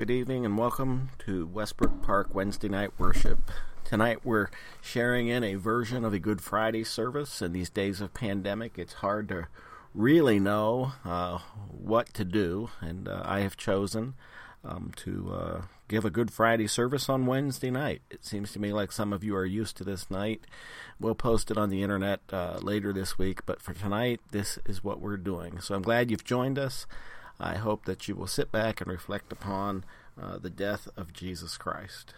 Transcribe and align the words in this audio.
Good 0.00 0.10
evening 0.10 0.46
and 0.46 0.56
welcome 0.56 1.10
to 1.26 1.44
Westbrook 1.44 2.00
Park 2.00 2.34
Wednesday 2.34 2.70
night 2.70 2.92
worship. 2.96 3.50
Tonight 3.84 4.24
we're 4.24 4.48
sharing 4.80 5.28
in 5.28 5.44
a 5.44 5.56
version 5.56 6.06
of 6.06 6.14
a 6.14 6.18
Good 6.18 6.40
Friday 6.40 6.84
service. 6.84 7.42
In 7.42 7.52
these 7.52 7.68
days 7.68 8.00
of 8.00 8.14
pandemic, 8.14 8.78
it's 8.78 8.94
hard 8.94 9.28
to 9.28 9.48
really 9.94 10.40
know 10.40 10.92
uh, 11.04 11.40
what 11.68 12.14
to 12.14 12.24
do, 12.24 12.70
and 12.80 13.08
uh, 13.08 13.20
I 13.26 13.40
have 13.40 13.58
chosen 13.58 14.14
um, 14.64 14.92
to 14.96 15.34
uh, 15.34 15.62
give 15.86 16.06
a 16.06 16.10
Good 16.10 16.30
Friday 16.30 16.66
service 16.66 17.10
on 17.10 17.26
Wednesday 17.26 17.70
night. 17.70 18.00
It 18.10 18.24
seems 18.24 18.52
to 18.52 18.58
me 18.58 18.72
like 18.72 18.92
some 18.92 19.12
of 19.12 19.22
you 19.22 19.36
are 19.36 19.44
used 19.44 19.76
to 19.76 19.84
this 19.84 20.10
night. 20.10 20.46
We'll 20.98 21.14
post 21.14 21.50
it 21.50 21.58
on 21.58 21.68
the 21.68 21.82
internet 21.82 22.20
uh, 22.32 22.58
later 22.62 22.94
this 22.94 23.18
week, 23.18 23.44
but 23.44 23.60
for 23.60 23.74
tonight, 23.74 24.22
this 24.30 24.58
is 24.64 24.82
what 24.82 25.02
we're 25.02 25.18
doing. 25.18 25.60
So 25.60 25.74
I'm 25.74 25.82
glad 25.82 26.10
you've 26.10 26.24
joined 26.24 26.58
us. 26.58 26.86
I 27.40 27.56
hope 27.56 27.86
that 27.86 28.06
you 28.06 28.14
will 28.14 28.26
sit 28.26 28.52
back 28.52 28.82
and 28.82 28.90
reflect 28.90 29.32
upon 29.32 29.84
uh, 30.20 30.36
the 30.36 30.50
death 30.50 30.88
of 30.94 31.14
Jesus 31.14 31.56
Christ. 31.56 32.12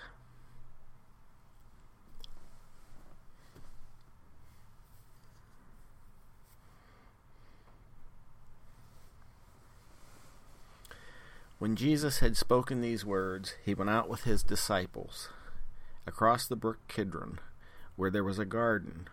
When 11.61 11.77
Jesus 11.77 12.19
had 12.19 12.37
spoken 12.37 12.81
these 12.81 13.05
words, 13.05 13.55
he 13.65 13.73
went 13.73 13.89
out 13.89 14.09
with 14.09 14.25
his 14.25 14.43
disciples 14.43 15.29
across 16.05 16.49
the 16.49 16.57
brook 16.57 16.79
Kidron, 16.89 17.39
where 17.95 18.11
there 18.11 18.25
was 18.25 18.41
a 18.41 18.45
garden, 18.45 19.07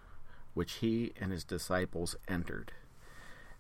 which 0.56 0.78
he 0.78 1.14
and 1.22 1.32
his 1.32 1.44
disciples 1.44 2.16
entered. 2.28 2.72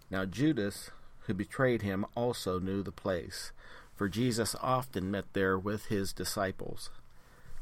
Now 0.09 0.25
Judas, 0.25 0.89
who 1.29 1.35
betrayed 1.35 1.83
him, 1.83 2.07
also 2.15 2.57
knew 2.57 2.81
the 2.81 2.91
place, 2.91 3.51
for 3.95 4.09
Jesus 4.09 4.55
often 4.61 5.11
met 5.11 5.25
there 5.33 5.59
with 5.59 5.85
his 5.85 6.11
disciples. 6.11 6.89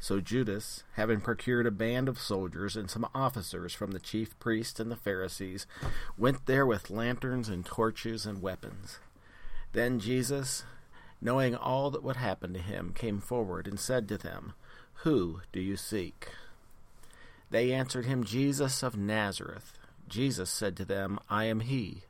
So 0.00 0.22
Judas, 0.22 0.84
having 0.94 1.20
procured 1.20 1.66
a 1.66 1.70
band 1.70 2.08
of 2.08 2.18
soldiers 2.18 2.76
and 2.76 2.88
some 2.88 3.06
officers 3.14 3.74
from 3.74 3.90
the 3.90 3.98
chief 3.98 4.38
priests 4.38 4.80
and 4.80 4.90
the 4.90 4.96
Pharisees, 4.96 5.66
went 6.16 6.46
there 6.46 6.64
with 6.64 6.88
lanterns 6.88 7.50
and 7.50 7.62
torches 7.62 8.24
and 8.24 8.40
weapons. 8.40 9.00
Then 9.72 10.00
Jesus, 10.00 10.64
knowing 11.20 11.54
all 11.54 11.90
that 11.90 12.02
would 12.02 12.16
happen 12.16 12.54
to 12.54 12.60
him, 12.60 12.94
came 12.94 13.20
forward 13.20 13.66
and 13.66 13.78
said 13.78 14.08
to 14.08 14.16
them, 14.16 14.54
Who 15.02 15.42
do 15.52 15.60
you 15.60 15.76
seek? 15.76 16.28
They 17.50 17.70
answered 17.70 18.06
him, 18.06 18.24
Jesus 18.24 18.82
of 18.82 18.96
Nazareth. 18.96 19.74
Jesus 20.08 20.48
said 20.48 20.74
to 20.78 20.86
them, 20.86 21.18
I 21.28 21.44
am 21.44 21.60
he. 21.60 22.04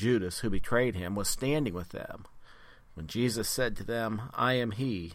Judas, 0.00 0.38
who 0.38 0.48
betrayed 0.48 0.94
him, 0.94 1.14
was 1.14 1.28
standing 1.28 1.74
with 1.74 1.90
them. 1.90 2.24
When 2.94 3.06
Jesus 3.06 3.50
said 3.50 3.76
to 3.76 3.84
them, 3.84 4.30
I 4.34 4.54
am 4.54 4.70
he, 4.70 5.12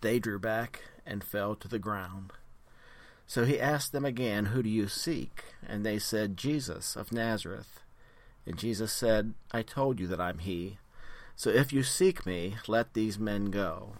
they 0.00 0.18
drew 0.18 0.40
back 0.40 0.82
and 1.06 1.22
fell 1.22 1.54
to 1.54 1.68
the 1.68 1.78
ground. 1.78 2.32
So 3.28 3.44
he 3.44 3.60
asked 3.60 3.92
them 3.92 4.04
again, 4.04 4.46
Who 4.46 4.60
do 4.60 4.68
you 4.68 4.88
seek? 4.88 5.44
And 5.64 5.86
they 5.86 6.00
said, 6.00 6.36
Jesus 6.36 6.96
of 6.96 7.12
Nazareth. 7.12 7.78
And 8.44 8.58
Jesus 8.58 8.92
said, 8.92 9.34
I 9.52 9.62
told 9.62 10.00
you 10.00 10.08
that 10.08 10.20
I'm 10.20 10.38
he. 10.38 10.78
So 11.36 11.50
if 11.50 11.72
you 11.72 11.84
seek 11.84 12.26
me, 12.26 12.56
let 12.66 12.94
these 12.94 13.20
men 13.20 13.52
go. 13.52 13.92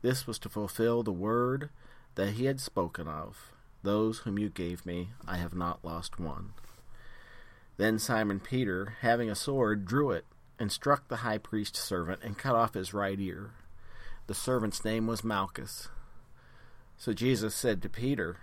This 0.00 0.28
was 0.28 0.38
to 0.38 0.48
fulfill 0.48 1.02
the 1.02 1.10
word 1.10 1.70
that 2.14 2.34
he 2.34 2.44
had 2.44 2.60
spoken 2.60 3.08
of. 3.08 3.50
Those 3.82 4.18
whom 4.18 4.38
you 4.38 4.48
gave 4.48 4.86
me, 4.86 5.08
I 5.26 5.38
have 5.38 5.56
not 5.56 5.84
lost 5.84 6.20
one. 6.20 6.52
Then 7.80 7.98
Simon 7.98 8.40
Peter, 8.40 8.96
having 9.00 9.30
a 9.30 9.34
sword, 9.34 9.86
drew 9.86 10.10
it 10.10 10.26
and 10.58 10.70
struck 10.70 11.08
the 11.08 11.24
high 11.24 11.38
priest's 11.38 11.80
servant 11.80 12.20
and 12.22 12.36
cut 12.36 12.54
off 12.54 12.74
his 12.74 12.92
right 12.92 13.18
ear. 13.18 13.52
The 14.26 14.34
servant's 14.34 14.84
name 14.84 15.06
was 15.06 15.24
Malchus. 15.24 15.88
So 16.98 17.14
Jesus 17.14 17.54
said 17.54 17.80
to 17.80 17.88
Peter, 17.88 18.36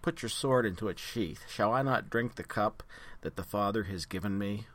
Put 0.00 0.22
your 0.22 0.30
sword 0.30 0.64
into 0.64 0.88
its 0.88 1.02
sheath. 1.02 1.44
Shall 1.50 1.74
I 1.74 1.82
not 1.82 2.08
drink 2.08 2.36
the 2.36 2.42
cup 2.42 2.82
that 3.20 3.36
the 3.36 3.42
Father 3.42 3.82
has 3.84 4.06
given 4.06 4.38
me? 4.38 4.68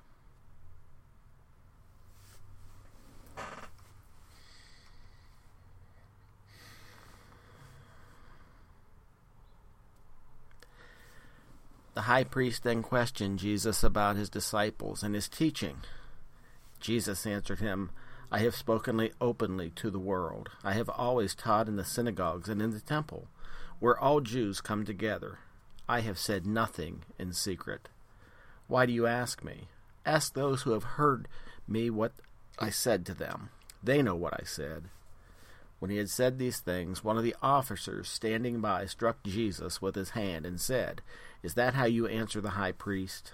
The 12.03 12.07
high 12.07 12.25
priest 12.25 12.63
then 12.63 12.83
questioned 12.83 13.39
Jesus 13.39 13.81
about 13.81 14.17
his 14.17 14.27
disciples 14.29 15.03
and 15.03 15.15
his 15.15 15.29
teaching. 15.29 15.77
Jesus 16.81 17.25
answered 17.25 17.61
him, 17.61 17.91
I 18.29 18.39
have 18.39 18.57
spoken 18.57 19.09
openly 19.21 19.69
to 19.77 19.89
the 19.89 19.99
world. 19.99 20.49
I 20.65 20.73
have 20.73 20.89
always 20.89 21.33
taught 21.33 21.69
in 21.69 21.77
the 21.77 21.85
synagogues 21.85 22.49
and 22.49 22.61
in 22.61 22.71
the 22.71 22.81
temple, 22.81 23.29
where 23.79 23.97
all 23.97 24.19
Jews 24.19 24.59
come 24.59 24.83
together. 24.83 25.39
I 25.87 26.01
have 26.01 26.19
said 26.19 26.45
nothing 26.45 27.03
in 27.17 27.31
secret. 27.31 27.87
Why 28.67 28.85
do 28.85 28.91
you 28.91 29.07
ask 29.07 29.41
me? 29.41 29.69
Ask 30.05 30.33
those 30.33 30.63
who 30.63 30.71
have 30.71 30.99
heard 30.99 31.29
me 31.69 31.89
what 31.89 32.11
I 32.59 32.69
said 32.69 33.05
to 33.05 33.13
them. 33.13 33.47
They 33.81 34.01
know 34.01 34.15
what 34.15 34.33
I 34.33 34.43
said. 34.43 34.89
When 35.83 35.91
he 35.91 35.97
had 35.97 36.09
said 36.09 36.39
these 36.39 36.59
things, 36.59 37.03
one 37.03 37.17
of 37.17 37.25
the 37.25 37.35
officers 37.41 38.07
standing 38.07 38.61
by 38.61 38.85
struck 38.85 39.21
Jesus 39.21 39.81
with 39.81 39.95
his 39.95 40.11
hand 40.11 40.45
and 40.45 40.57
said, 40.57 41.01
Is 41.43 41.55
that 41.55 41.73
how 41.73 41.83
you 41.83 42.07
answer 42.07 42.39
the 42.39 42.51
high 42.51 42.71
priest? 42.71 43.33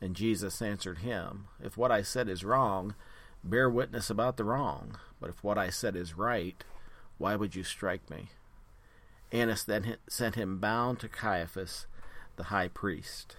And 0.00 0.16
Jesus 0.16 0.60
answered 0.60 0.98
him, 0.98 1.46
If 1.62 1.76
what 1.76 1.92
I 1.92 2.02
said 2.02 2.28
is 2.28 2.42
wrong, 2.42 2.96
bear 3.44 3.70
witness 3.70 4.10
about 4.10 4.38
the 4.38 4.42
wrong. 4.42 4.98
But 5.20 5.30
if 5.30 5.44
what 5.44 5.56
I 5.56 5.70
said 5.70 5.94
is 5.94 6.18
right, 6.18 6.64
why 7.16 7.36
would 7.36 7.54
you 7.54 7.62
strike 7.62 8.10
me? 8.10 8.30
Annas 9.30 9.62
then 9.62 9.98
sent 10.08 10.34
him 10.34 10.58
bound 10.58 10.98
to 10.98 11.08
Caiaphas, 11.08 11.86
the 12.34 12.50
high 12.50 12.66
priest. 12.66 13.36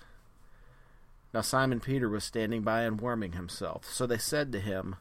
Now 1.33 1.41
Simon 1.41 1.81
Peter 1.81 2.07
was 2.07 2.23
standing 2.23 2.61
by 2.61 2.83
and 2.83 3.01
warming 3.01 3.33
himself. 3.33 3.83
So 3.83 4.07
they 4.07 4.17
said 4.17 4.53
to 4.53 4.61
him, 4.61 4.95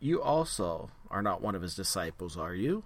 You 0.00 0.20
also 0.20 0.90
are 1.10 1.22
not 1.22 1.42
one 1.42 1.54
of 1.54 1.62
his 1.62 1.74
disciples, 1.74 2.36
are 2.36 2.54
you? 2.54 2.84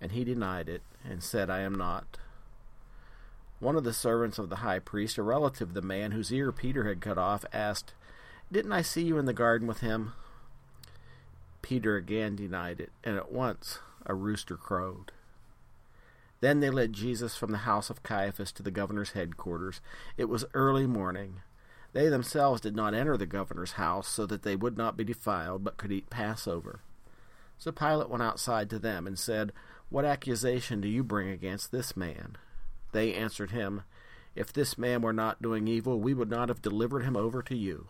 And 0.00 0.12
he 0.12 0.24
denied 0.24 0.68
it, 0.68 0.82
and 1.04 1.22
said, 1.22 1.48
I 1.48 1.60
am 1.60 1.74
not. 1.74 2.18
One 3.58 3.76
of 3.76 3.84
the 3.84 3.92
servants 3.92 4.38
of 4.38 4.50
the 4.50 4.56
high 4.56 4.78
priest, 4.78 5.16
a 5.16 5.22
relative 5.22 5.68
of 5.68 5.74
the 5.74 5.82
man 5.82 6.12
whose 6.12 6.32
ear 6.32 6.52
Peter 6.52 6.86
had 6.86 7.00
cut 7.00 7.16
off, 7.16 7.44
asked, 7.52 7.94
Didn't 8.52 8.72
I 8.72 8.82
see 8.82 9.02
you 9.02 9.16
in 9.16 9.24
the 9.24 9.32
garden 9.32 9.66
with 9.66 9.80
him? 9.80 10.12
Peter 11.62 11.96
again 11.96 12.36
denied 12.36 12.80
it, 12.80 12.92
and 13.02 13.16
at 13.16 13.32
once 13.32 13.78
a 14.04 14.14
rooster 14.14 14.56
crowed. 14.56 15.12
Then 16.40 16.60
they 16.60 16.70
led 16.70 16.92
Jesus 16.92 17.36
from 17.36 17.50
the 17.50 17.58
house 17.58 17.88
of 17.88 18.02
Caiaphas 18.02 18.52
to 18.52 18.62
the 18.62 18.70
governor's 18.70 19.12
headquarters. 19.12 19.80
It 20.16 20.26
was 20.26 20.44
early 20.52 20.86
morning. 20.86 21.40
They 21.92 22.08
themselves 22.08 22.60
did 22.60 22.76
not 22.76 22.94
enter 22.94 23.16
the 23.16 23.26
governor's 23.26 23.72
house, 23.72 24.06
so 24.06 24.26
that 24.26 24.42
they 24.42 24.54
would 24.54 24.76
not 24.76 24.96
be 24.96 25.04
defiled, 25.04 25.64
but 25.64 25.78
could 25.78 25.90
eat 25.90 26.10
Passover. 26.10 26.80
So 27.58 27.72
Pilate 27.72 28.10
went 28.10 28.22
outside 28.22 28.70
to 28.70 28.78
them 28.78 29.06
and 29.06 29.18
said, 29.18 29.52
What 29.88 30.04
accusation 30.04 30.80
do 30.80 30.88
you 30.88 31.02
bring 31.02 31.28
against 31.28 31.72
this 31.72 31.96
man? 31.96 32.36
They 32.92 33.14
answered 33.14 33.50
him, 33.50 33.82
If 34.34 34.52
this 34.52 34.78
man 34.78 35.02
were 35.02 35.12
not 35.12 35.42
doing 35.42 35.66
evil, 35.66 36.00
we 36.00 36.14
would 36.14 36.30
not 36.30 36.48
have 36.48 36.62
delivered 36.62 37.04
him 37.04 37.16
over 37.16 37.42
to 37.42 37.56
you. 37.56 37.88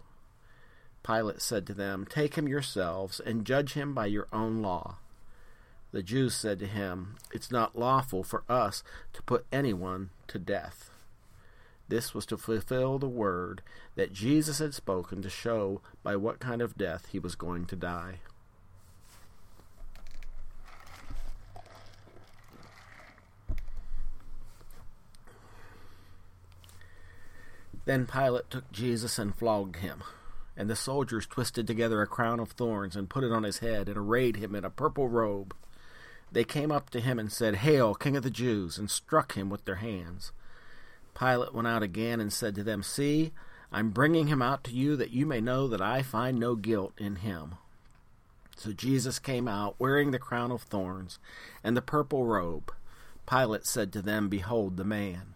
Pilate 1.03 1.41
said 1.41 1.67
to 1.67 1.75
them, 1.75 2.05
Take 2.09 2.35
him 2.35 2.49
yourselves, 2.49 3.21
and 3.21 3.45
judge 3.45 3.75
him 3.75 3.95
by 3.95 4.07
your 4.07 4.27
own 4.33 4.63
law. 4.63 4.97
The 5.93 6.03
Jews 6.03 6.35
said 6.35 6.59
to 6.59 6.67
him, 6.67 7.17
It's 7.33 7.51
not 7.51 7.79
lawful 7.79 8.25
for 8.25 8.43
us 8.49 8.83
to 9.13 9.23
put 9.23 9.47
anyone 9.53 10.11
to 10.29 10.39
death. 10.39 10.91
This 11.89 12.13
was 12.13 12.27
to 12.27 12.37
fulfill 12.37 12.99
the 12.99 13.09
word 13.09 13.63
that 13.95 14.13
Jesus 14.13 14.59
had 14.59 14.75
spoken 14.75 15.23
to 15.23 15.31
show 15.31 15.81
by 16.03 16.17
what 16.17 16.41
kind 16.41 16.61
of 16.61 16.77
death 16.77 17.07
he 17.13 17.21
was 17.21 17.37
going 17.37 17.67
to 17.67 17.77
die. 17.77 18.21
Then 27.87 28.07
Pilate 28.07 28.51
took 28.51 28.71
Jesus 28.71 29.19
and 29.19 29.35
flogged 29.35 29.77
him. 29.77 30.03
And 30.57 30.69
the 30.69 30.77
soldiers 30.77 31.27
twisted 31.27 31.67
together 31.67 32.03
a 32.03 32.07
crown 32.07 32.41
of 32.41 32.51
thorns 32.51 32.97
and 32.97 33.09
put 33.09 33.25
it 33.25 33.33
on 33.33 33.45
his 33.45 33.59
head 33.59 33.89
and 33.89 33.97
arrayed 33.97 34.37
him 34.37 34.55
in 34.55 34.65
a 34.65 34.71
purple 34.71 35.09
robe. 35.09 35.55
They 36.31 36.45
came 36.45 36.73
up 36.73 36.91
to 36.91 37.01
him 37.01 37.19
and 37.19 37.33
said, 37.33 37.57
Hail, 37.57 37.95
King 37.95 38.17
of 38.17 38.23
the 38.23 38.31
Jews, 38.31 38.77
and 38.77 38.91
struck 38.91 39.35
him 39.35 39.49
with 39.49 39.65
their 39.65 39.77
hands. 39.77 40.33
Pilate 41.19 41.55
went 41.55 41.69
out 41.69 41.83
again 41.83 42.21
and 42.21 42.33
said 42.33 42.55
to 42.57 42.65
them, 42.65 42.83
See, 42.83 43.33
I'm 43.71 43.91
bringing 43.91 44.27
him 44.27 44.43
out 44.43 44.65
to 44.65 44.73
you 44.73 44.97
that 44.97 45.13
you 45.13 45.25
may 45.25 45.41
know 45.41 45.69
that 45.69 45.81
I 45.81 46.03
find 46.03 46.39
no 46.39 46.57
guilt 46.57 46.95
in 46.99 47.17
him. 47.17 47.55
So 48.57 48.73
Jesus 48.73 49.19
came 49.19 49.47
out, 49.47 49.77
wearing 49.79 50.11
the 50.11 50.19
crown 50.19 50.51
of 50.51 50.63
thorns 50.63 51.19
and 51.63 51.77
the 51.77 51.83
purple 51.83 52.25
robe. 52.25 52.73
Pilate 53.29 53.67
said 53.67 53.93
to 53.93 54.03
them, 54.03 54.29
Behold 54.29 54.77
the 54.77 54.85
man. 54.85 55.36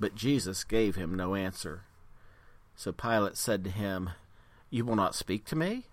But 0.00 0.14
Jesus 0.14 0.64
gave 0.64 0.96
him 0.96 1.14
no 1.14 1.34
answer. 1.34 1.82
So 2.74 2.90
Pilate 2.90 3.36
said 3.36 3.62
to 3.64 3.70
him, 3.70 4.10
You 4.70 4.86
will 4.86 4.96
not 4.96 5.14
speak 5.14 5.44
to 5.46 5.56
me? 5.56 5.84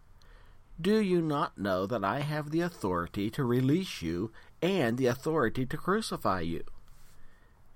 Do 0.80 1.02
you 1.02 1.22
not 1.22 1.58
know 1.58 1.86
that 1.86 2.06
I 2.06 2.22
have 2.22 2.52
the 2.52 2.62
authority 2.62 3.30
to 3.32 3.44
release 3.44 4.02
you 4.02 4.32
and 4.62 4.98
the 4.98 5.08
authority 5.08 5.66
to 5.66 5.76
crucify 5.76 6.42
you? 6.42 6.64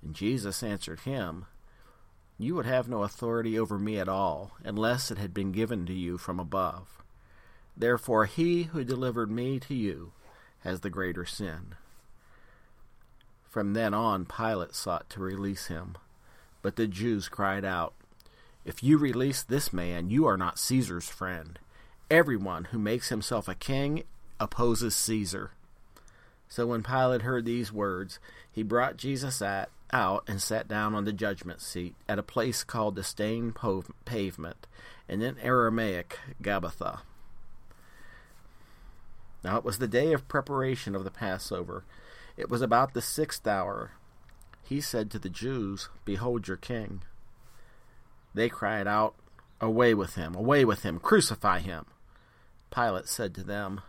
And 0.01 0.16
Jesus 0.16 0.63
answered 0.63 1.01
him, 1.01 1.45
You 2.38 2.56
would 2.56 2.66
have 2.66 2.88
no 2.88 3.04
authority 3.04 3.60
over 3.60 3.78
me 3.78 4.00
at 4.00 4.07
all, 4.07 4.51
unless 4.63 5.12
it 5.12 5.18
had 5.18 5.33
been 5.33 5.51
given 5.51 5.86
to 5.88 5.94
you 5.94 6.18
from 6.18 6.39
above. 6.39 7.04
Therefore, 7.75 8.25
he 8.25 8.63
who 8.63 8.83
delivered 8.83 9.31
me 9.31 9.60
to 9.62 9.74
you 9.74 10.13
has 10.60 10.80
the 10.80 10.89
greater 10.89 11.25
sin. 11.25 11.75
From 13.50 13.74
then 13.74 13.94
on, 13.94 14.25
Pilate 14.25 14.75
sought 14.75 15.10
to 15.10 15.19
release 15.19 15.68
him. 15.68 15.95
But 16.62 16.75
the 16.75 16.88
Jews 16.88 17.28
cried 17.28 17.66
out, 17.66 17.94
If 18.66 18.84
you 18.84 18.98
release 18.98 19.44
this 19.44 19.74
man, 19.74 20.10
you 20.10 20.25
are 20.25 20.38
not 20.38 20.60
Caesar's 20.60 21.10
friend. 21.10 21.58
Everyone 22.10 22.66
who 22.66 22.80
makes 22.80 23.10
himself 23.10 23.48
a 23.48 23.56
king 23.56 24.04
opposes 24.40 24.96
Caesar. 24.96 25.52
So 26.50 26.68
when 26.68 26.84
Pilate 26.84 27.22
heard 27.22 27.46
these 27.46 27.72
words, 27.72 28.19
he 28.52 28.62
brought 28.62 28.98
Jesus 28.98 29.42
out 29.42 30.24
and 30.28 30.42
sat 30.42 30.68
down 30.68 30.94
on 30.94 31.06
the 31.06 31.13
judgment 31.13 31.62
seat 31.62 31.96
at 32.10 32.19
a 32.19 32.24
place 32.24 32.64
called 32.64 32.96
the 32.96 33.04
Stone 33.04 33.56
Pavement, 34.06 34.68
and 35.07 35.24
in 35.24 35.40
Aramaic, 35.40 36.19
Gabbatha. 36.44 37.00
Now 39.44 39.57
it 39.57 39.64
was 39.64 39.78
the 39.78 39.88
day 39.88 40.14
of 40.14 40.28
preparation 40.28 40.96
of 40.96 41.04
the 41.04 41.12
Passover. 41.12 41.84
It 42.36 42.50
was 42.50 42.62
about 42.62 42.94
the 42.94 43.02
sixth 43.02 43.48
hour. 43.48 43.92
He 44.71 44.79
said 44.79 45.12
to 45.12 45.19
the 45.19 45.29
Jews, 45.29 45.89
Behold 46.06 46.47
your 46.47 46.56
king. 46.56 47.01
They 48.33 48.47
cried 48.47 48.88
out, 48.88 49.15
Away 49.59 49.94
with 49.94 50.15
him, 50.15 50.33
away 50.33 50.63
with 50.63 50.83
him, 50.83 50.97
crucify 50.97 51.59
him. 51.59 51.88
Pilate 52.73 53.09
said 53.09 53.35
to 53.35 53.44
them, 53.44 53.81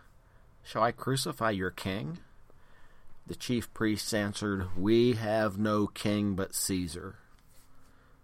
Shall 0.61 0.83
I 0.83 0.91
crucify 0.91 1.51
your 1.51 1.71
king? 1.71 2.17
The 3.25 3.33
chief 3.33 3.73
priests 3.73 4.13
answered, 4.13 4.75
We 4.75 5.13
have 5.13 5.57
no 5.57 5.87
king 5.87 6.35
but 6.35 6.53
Caesar. 6.53 7.15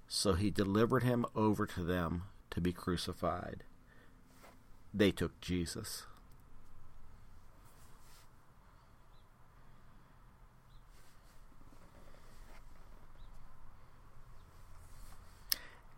So 0.09 0.33
he 0.33 0.49
delivered 0.49 1.03
him 1.03 1.25
over 1.37 1.65
to 1.65 1.81
them 1.81 2.23
to 2.51 2.59
be 2.59 2.73
crucified. 2.73 3.63
They 4.93 5.11
took 5.11 5.39
Jesus. 5.39 6.07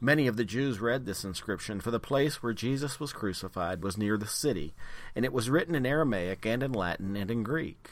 Many 0.00 0.26
of 0.26 0.36
the 0.36 0.44
Jews 0.44 0.80
read 0.80 1.06
this 1.06 1.24
inscription, 1.24 1.80
for 1.80 1.90
the 1.90 2.00
place 2.00 2.42
where 2.42 2.52
Jesus 2.52 2.98
was 2.98 3.12
crucified 3.12 3.82
was 3.82 3.96
near 3.96 4.18
the 4.18 4.26
city, 4.26 4.74
and 5.14 5.24
it 5.24 5.32
was 5.32 5.48
written 5.48 5.74
in 5.74 5.86
Aramaic 5.86 6.44
and 6.44 6.62
in 6.62 6.72
Latin 6.72 7.16
and 7.16 7.30
in 7.30 7.42
Greek. 7.42 7.88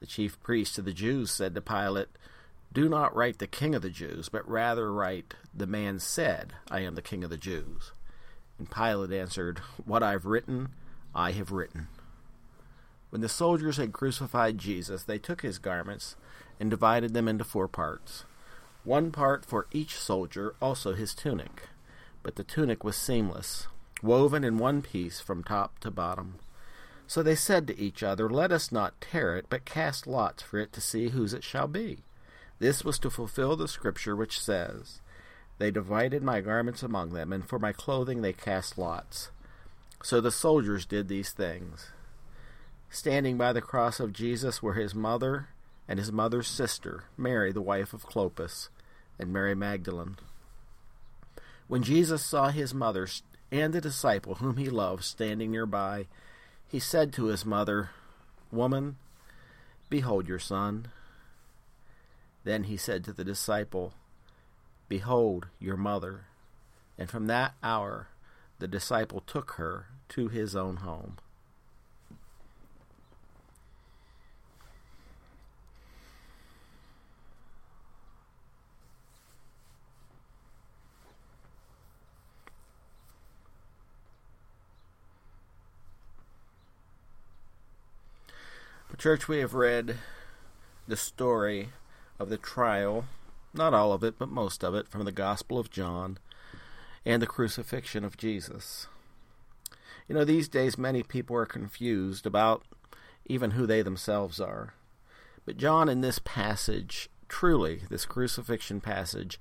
The 0.00 0.06
chief 0.06 0.40
priests 0.40 0.78
of 0.78 0.84
the 0.84 0.92
Jews 0.92 1.30
said 1.30 1.54
to 1.54 1.60
Pilate, 1.60 2.08
Do 2.72 2.88
not 2.88 3.14
write 3.14 3.38
the 3.38 3.46
King 3.46 3.74
of 3.74 3.82
the 3.82 3.90
Jews, 3.90 4.28
but 4.28 4.48
rather 4.48 4.92
write, 4.92 5.34
The 5.54 5.66
man 5.66 5.98
said, 5.98 6.54
I 6.70 6.80
am 6.80 6.94
the 6.94 7.02
King 7.02 7.22
of 7.22 7.30
the 7.30 7.36
Jews. 7.36 7.92
And 8.58 8.70
Pilate 8.70 9.12
answered, 9.12 9.58
What 9.84 10.02
I've 10.02 10.26
written, 10.26 10.70
I 11.14 11.32
have 11.32 11.52
written. 11.52 11.88
When 13.10 13.20
the 13.20 13.28
soldiers 13.28 13.76
had 13.76 13.92
crucified 13.92 14.58
Jesus, 14.58 15.04
they 15.04 15.18
took 15.18 15.42
his 15.42 15.58
garments 15.58 16.16
and 16.58 16.70
divided 16.70 17.14
them 17.14 17.28
into 17.28 17.44
four 17.44 17.68
parts 17.68 18.24
one 18.84 19.10
part 19.10 19.44
for 19.44 19.66
each 19.72 19.96
soldier, 19.98 20.54
also 20.60 20.94
his 20.94 21.14
tunic. 21.14 21.68
But 22.22 22.36
the 22.36 22.44
tunic 22.44 22.84
was 22.84 22.96
seamless, 22.96 23.66
woven 24.02 24.44
in 24.44 24.58
one 24.58 24.82
piece 24.82 25.20
from 25.20 25.42
top 25.42 25.78
to 25.80 25.90
bottom. 25.90 26.36
So 27.06 27.22
they 27.22 27.34
said 27.34 27.66
to 27.66 27.78
each 27.78 28.02
other, 28.02 28.28
Let 28.28 28.52
us 28.52 28.72
not 28.72 29.00
tear 29.00 29.36
it, 29.36 29.46
but 29.48 29.64
cast 29.64 30.06
lots 30.06 30.42
for 30.42 30.58
it 30.58 30.72
to 30.72 30.80
see 30.80 31.08
whose 31.08 31.34
it 31.34 31.44
shall 31.44 31.68
be. 31.68 31.98
This 32.58 32.84
was 32.84 32.98
to 33.00 33.10
fulfill 33.10 33.56
the 33.56 33.68
scripture 33.68 34.16
which 34.16 34.40
says, 34.40 35.00
They 35.58 35.70
divided 35.70 36.22
my 36.22 36.40
garments 36.40 36.82
among 36.82 37.12
them, 37.12 37.32
and 37.32 37.46
for 37.46 37.58
my 37.58 37.72
clothing 37.72 38.22
they 38.22 38.32
cast 38.32 38.78
lots. 38.78 39.30
So 40.02 40.20
the 40.20 40.30
soldiers 40.30 40.86
did 40.86 41.08
these 41.08 41.30
things. 41.30 41.88
Standing 42.90 43.36
by 43.36 43.52
the 43.52 43.60
cross 43.60 43.98
of 43.98 44.12
Jesus 44.12 44.62
were 44.62 44.74
his 44.74 44.94
mother 44.94 45.48
and 45.88 45.98
his 45.98 46.12
mother's 46.12 46.48
sister, 46.48 47.04
Mary, 47.16 47.52
the 47.52 47.60
wife 47.60 47.92
of 47.92 48.06
Clopas, 48.06 48.68
and 49.18 49.32
Mary 49.32 49.54
Magdalene. 49.54 50.16
When 51.66 51.82
Jesus 51.82 52.24
saw 52.24 52.48
his 52.48 52.74
mother 52.74 53.08
and 53.50 53.72
the 53.72 53.80
disciple 53.80 54.36
whom 54.36 54.56
he 54.56 54.68
loved 54.68 55.04
standing 55.04 55.50
nearby, 55.50 56.06
he 56.68 56.78
said 56.78 57.12
to 57.14 57.26
his 57.26 57.44
mother, 57.44 57.90
Woman, 58.50 58.96
behold 59.88 60.28
your 60.28 60.38
son. 60.38 60.88
Then 62.44 62.64
he 62.64 62.76
said 62.76 63.04
to 63.04 63.12
the 63.12 63.24
disciple, 63.24 63.94
Behold 64.88 65.48
your 65.58 65.76
mother. 65.76 66.26
And 66.98 67.08
from 67.08 67.26
that 67.26 67.54
hour 67.62 68.08
the 68.58 68.68
disciple 68.68 69.20
took 69.20 69.52
her 69.52 69.86
to 70.10 70.28
his 70.28 70.54
own 70.54 70.76
home. 70.76 71.16
Church, 88.98 89.28
we 89.28 89.38
have 89.38 89.54
read 89.54 89.96
the 90.86 90.96
story 90.96 91.70
of 92.18 92.28
the 92.28 92.36
trial, 92.36 93.06
not 93.52 93.74
all 93.74 93.92
of 93.92 94.04
it, 94.04 94.18
but 94.18 94.28
most 94.28 94.62
of 94.62 94.74
it, 94.74 94.88
from 94.88 95.04
the 95.04 95.12
Gospel 95.12 95.58
of 95.58 95.70
John 95.70 96.18
and 97.04 97.20
the 97.20 97.26
crucifixion 97.26 98.04
of 98.04 98.16
Jesus. 98.16 98.86
You 100.08 100.14
know, 100.14 100.24
these 100.24 100.48
days 100.48 100.78
many 100.78 101.02
people 101.02 101.34
are 101.36 101.46
confused 101.46 102.24
about 102.24 102.62
even 103.26 103.52
who 103.52 103.66
they 103.66 103.82
themselves 103.82 104.40
are. 104.40 104.74
But 105.44 105.56
John, 105.56 105.88
in 105.88 106.00
this 106.00 106.20
passage, 106.20 107.08
truly, 107.28 107.82
this 107.90 108.06
crucifixion 108.06 108.80
passage, 108.80 109.40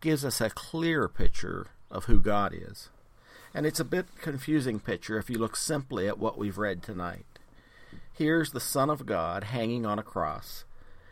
gives 0.00 0.24
us 0.24 0.40
a 0.40 0.50
clear 0.50 1.08
picture 1.08 1.66
of 1.90 2.06
who 2.06 2.20
God 2.20 2.54
is. 2.54 2.88
And 3.52 3.66
it's 3.66 3.80
a 3.80 3.84
bit 3.84 4.06
confusing 4.20 4.80
picture 4.80 5.18
if 5.18 5.28
you 5.28 5.38
look 5.38 5.56
simply 5.56 6.08
at 6.08 6.18
what 6.18 6.38
we've 6.38 6.58
read 6.58 6.82
tonight. 6.82 7.33
Here's 8.16 8.52
the 8.52 8.60
Son 8.60 8.90
of 8.90 9.06
God 9.06 9.42
hanging 9.42 9.84
on 9.84 9.98
a 9.98 10.04
cross. 10.04 10.64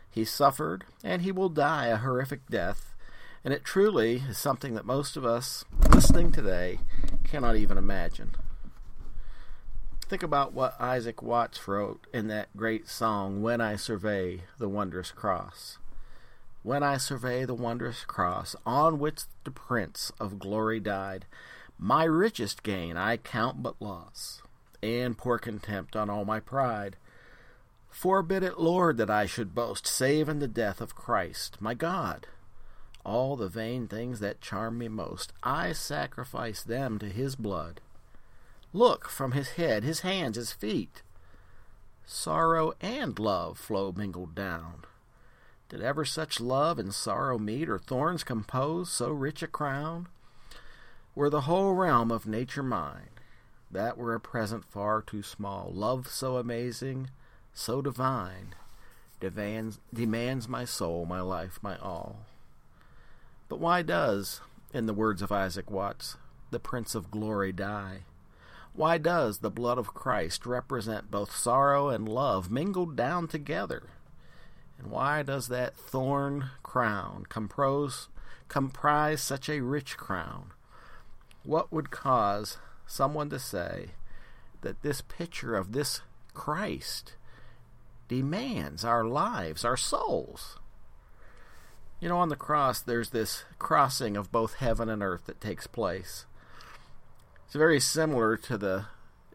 He 0.09 0.23
suffered, 0.23 0.85
and 1.03 1.21
he 1.21 1.33
will 1.33 1.49
die 1.49 1.87
a 1.87 1.97
horrific 1.97 2.47
death, 2.49 2.95
and 3.43 3.53
it 3.53 3.65
truly 3.65 4.23
is 4.29 4.37
something 4.37 4.73
that 4.75 4.85
most 4.85 5.17
of 5.17 5.25
us 5.25 5.65
listening 5.93 6.31
today 6.31 6.79
cannot 7.25 7.57
even 7.57 7.77
imagine. 7.77 8.31
Think 10.07 10.23
about 10.23 10.53
what 10.53 10.79
Isaac 10.79 11.21
Watts 11.21 11.67
wrote 11.67 12.07
in 12.13 12.29
that 12.29 12.55
great 12.55 12.87
song, 12.87 13.41
When 13.41 13.59
I 13.59 13.75
Survey 13.75 14.43
the 14.57 14.69
Wondrous 14.69 15.11
Cross. 15.11 15.79
When 16.61 16.83
I 16.83 16.95
survey 16.95 17.43
the 17.43 17.53
wondrous 17.53 18.05
cross 18.05 18.55
on 18.65 18.97
which 18.97 19.23
the 19.43 19.51
Prince 19.51 20.13
of 20.21 20.39
Glory 20.39 20.79
died, 20.79 21.25
my 21.77 22.05
richest 22.05 22.63
gain 22.63 22.95
I 22.95 23.17
count 23.17 23.61
but 23.61 23.81
loss 23.81 24.41
and 24.83 25.17
pour 25.17 25.39
contempt 25.39 25.95
on 25.95 26.09
all 26.09 26.25
my 26.25 26.41
pride. 26.41 26.97
Forbid 27.89 28.43
it, 28.43 28.59
Lord, 28.59 28.97
that 28.97 29.09
I 29.09 29.25
should 29.25 29.55
boast, 29.55 29.87
save 29.87 30.27
in 30.27 30.39
the 30.39 30.47
death 30.47 30.81
of 30.81 30.95
Christ, 30.95 31.57
my 31.61 31.73
God. 31.73 32.27
All 33.05 33.35
the 33.35 33.47
vain 33.47 33.87
things 33.87 34.19
that 34.19 34.41
charm 34.41 34.77
me 34.77 34.89
most, 34.89 35.31
I 35.41 35.71
sacrifice 35.71 36.63
them 36.63 36.99
to 36.99 37.07
his 37.07 37.35
blood. 37.35 37.79
Look, 38.73 39.07
from 39.07 39.31
his 39.31 39.51
head, 39.51 39.83
his 39.83 40.01
hands, 40.01 40.35
his 40.35 40.51
feet, 40.51 41.01
sorrow 42.05 42.73
and 42.81 43.17
love 43.19 43.57
flow 43.57 43.93
mingled 43.95 44.35
down. 44.35 44.83
Did 45.69 45.81
ever 45.81 46.03
such 46.03 46.41
love 46.41 46.77
and 46.77 46.93
sorrow 46.93 47.37
meet, 47.37 47.69
or 47.69 47.79
thorns 47.79 48.23
compose 48.23 48.91
so 48.91 49.09
rich 49.09 49.41
a 49.41 49.47
crown? 49.47 50.07
Were 51.15 51.29
the 51.29 51.41
whole 51.41 51.73
realm 51.73 52.11
of 52.11 52.25
nature 52.25 52.63
mine, 52.63 53.12
that 53.73 53.97
were 53.97 54.13
a 54.13 54.19
present 54.19 54.63
far 54.65 55.01
too 55.01 55.21
small. 55.21 55.71
Love 55.73 56.07
so 56.07 56.37
amazing, 56.37 57.09
so 57.53 57.81
divine, 57.81 58.55
demands, 59.19 59.79
demands 59.93 60.47
my 60.47 60.65
soul, 60.65 61.05
my 61.05 61.21
life, 61.21 61.59
my 61.61 61.77
all. 61.77 62.19
But 63.49 63.59
why 63.59 63.81
does, 63.81 64.41
in 64.73 64.85
the 64.85 64.93
words 64.93 65.21
of 65.21 65.31
Isaac 65.31 65.69
Watts, 65.69 66.17
the 66.51 66.59
Prince 66.59 66.95
of 66.95 67.11
Glory 67.11 67.51
die? 67.51 68.03
Why 68.73 68.97
does 68.97 69.39
the 69.39 69.51
blood 69.51 69.77
of 69.77 69.93
Christ 69.93 70.45
represent 70.45 71.11
both 71.11 71.35
sorrow 71.35 71.89
and 71.89 72.09
love 72.09 72.49
mingled 72.49 72.95
down 72.95 73.27
together? 73.27 73.83
And 74.79 74.89
why 74.89 75.21
does 75.21 75.47
that 75.49 75.75
thorn 75.75 76.49
crown 76.63 77.25
compose, 77.29 78.07
comprise 78.47 79.21
such 79.21 79.47
a 79.47 79.61
rich 79.61 79.97
crown? 79.97 80.51
What 81.43 81.71
would 81.71 81.91
cause 81.91 82.57
someone 82.85 83.29
to 83.29 83.39
say 83.39 83.91
that 84.61 84.81
this 84.81 85.01
picture 85.01 85.55
of 85.55 85.71
this 85.71 86.01
Christ 86.33 87.15
demands 88.07 88.83
our 88.83 89.03
lives, 89.03 89.63
our 89.65 89.77
souls? 89.77 90.59
You 91.99 92.09
know, 92.09 92.17
on 92.17 92.29
the 92.29 92.35
cross, 92.35 92.81
there's 92.81 93.11
this 93.11 93.45
crossing 93.59 94.17
of 94.17 94.31
both 94.31 94.55
heaven 94.55 94.89
and 94.89 95.01
earth 95.01 95.25
that 95.25 95.39
takes 95.39 95.67
place. 95.67 96.25
It's 97.45 97.55
very 97.55 97.79
similar 97.79 98.35
to 98.37 98.57
the 98.57 98.85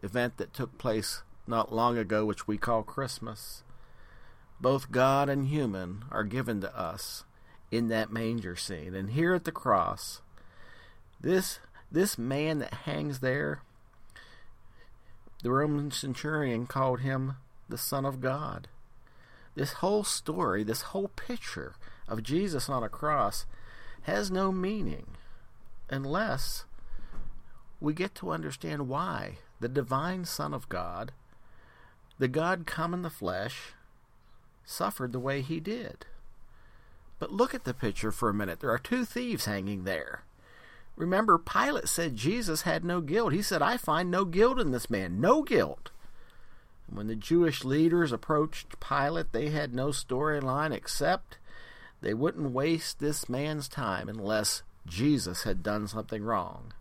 event 0.03 0.37
that 0.37 0.53
took 0.53 0.77
place 0.77 1.23
not 1.47 1.73
long 1.73 1.97
ago, 1.97 2.25
which 2.25 2.47
we 2.47 2.57
call 2.57 2.83
Christmas. 2.83 3.63
Both 4.61 4.91
God 4.91 5.29
and 5.29 5.47
human 5.47 6.03
are 6.11 6.23
given 6.23 6.61
to 6.61 6.77
us 6.77 7.23
in 7.71 7.87
that 7.87 8.11
manger 8.11 8.55
scene. 8.55 8.93
And 8.93 9.11
here 9.11 9.33
at 9.33 9.45
the 9.45 9.51
cross, 9.51 10.21
this 11.19 11.59
this 11.91 12.17
man 12.17 12.59
that 12.59 12.73
hangs 12.85 13.19
there, 13.19 13.61
the 15.43 15.51
Roman 15.51 15.91
centurion 15.91 16.67
called 16.67 16.99
him 16.99 17.35
the 17.67 17.77
Son 17.77 18.05
of 18.05 18.21
God. 18.21 18.67
This 19.55 19.73
whole 19.73 20.03
story, 20.03 20.63
this 20.63 20.81
whole 20.81 21.09
picture 21.09 21.75
of 22.07 22.23
Jesus 22.23 22.69
on 22.69 22.83
a 22.83 22.89
cross 22.89 23.45
has 24.03 24.31
no 24.31 24.51
meaning 24.51 25.07
unless 25.89 26.65
we 27.79 27.93
get 27.93 28.13
to 28.15 28.31
understand 28.31 28.87
why 28.87 29.37
the 29.59 29.69
divine 29.69 30.25
Son 30.25 30.53
of 30.53 30.69
God, 30.69 31.11
the 32.17 32.27
God 32.27 32.65
come 32.65 32.93
in 32.93 33.01
the 33.01 33.09
flesh, 33.09 33.73
suffered 34.65 35.13
the 35.13 35.19
way 35.19 35.41
he 35.41 35.59
did. 35.59 36.05
But 37.17 37.31
look 37.31 37.53
at 37.53 37.65
the 37.65 37.73
picture 37.73 38.11
for 38.11 38.29
a 38.29 38.33
minute. 38.33 38.59
There 38.59 38.71
are 38.71 38.79
two 38.79 39.03
thieves 39.03 39.45
hanging 39.45 39.83
there. 39.83 40.23
Remember, 40.99 41.37
Pilate 41.37 41.87
said 41.87 42.17
Jesus 42.17 42.63
had 42.63 42.83
no 42.83 42.99
guilt. 42.99 43.31
He 43.31 43.41
said, 43.41 43.61
I 43.61 43.77
find 43.77 44.11
no 44.11 44.25
guilt 44.25 44.59
in 44.59 44.71
this 44.71 44.89
man. 44.89 45.21
No 45.21 45.41
guilt. 45.41 45.91
When 46.91 47.07
the 47.07 47.15
Jewish 47.15 47.63
leaders 47.63 48.11
approached 48.11 48.81
Pilate, 48.81 49.31
they 49.31 49.49
had 49.49 49.73
no 49.73 49.87
storyline 49.87 50.73
except 50.73 51.37
they 52.01 52.13
wouldn't 52.13 52.51
waste 52.51 52.99
this 52.99 53.29
man's 53.29 53.69
time 53.69 54.09
unless 54.09 54.63
Jesus 54.85 55.43
had 55.43 55.63
done 55.63 55.87
something 55.87 56.21
wrong. 56.21 56.73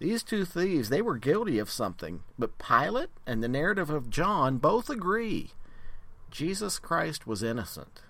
These 0.00 0.24
two 0.24 0.44
thieves, 0.44 0.88
they 0.88 1.00
were 1.00 1.16
guilty 1.16 1.60
of 1.60 1.70
something, 1.70 2.24
but 2.36 2.58
Pilate 2.58 3.10
and 3.28 3.44
the 3.44 3.48
narrative 3.48 3.90
of 3.90 4.10
John 4.10 4.58
both 4.58 4.90
agree 4.90 5.50
Jesus 6.32 6.80
Christ 6.80 7.28
was 7.28 7.44
innocent. 7.44 8.02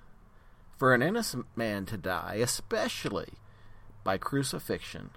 For 0.78 0.94
an 0.94 1.02
innocent 1.02 1.44
man 1.54 1.84
to 1.86 1.98
die, 1.98 2.38
especially 2.40 3.34
by 4.02 4.16
crucifixion, 4.16 5.10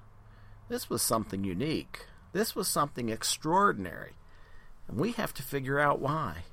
this 0.68 0.90
was 0.90 1.02
something 1.02 1.44
unique. 1.44 2.06
This 2.34 2.56
was 2.56 2.68
something 2.68 3.10
extraordinary. 3.10 4.14
And 4.88 5.00
we 5.00 5.12
have 5.14 5.34
to 5.36 5.44
figure 5.44 5.80
out 5.80 6.00
why. 6.00 6.44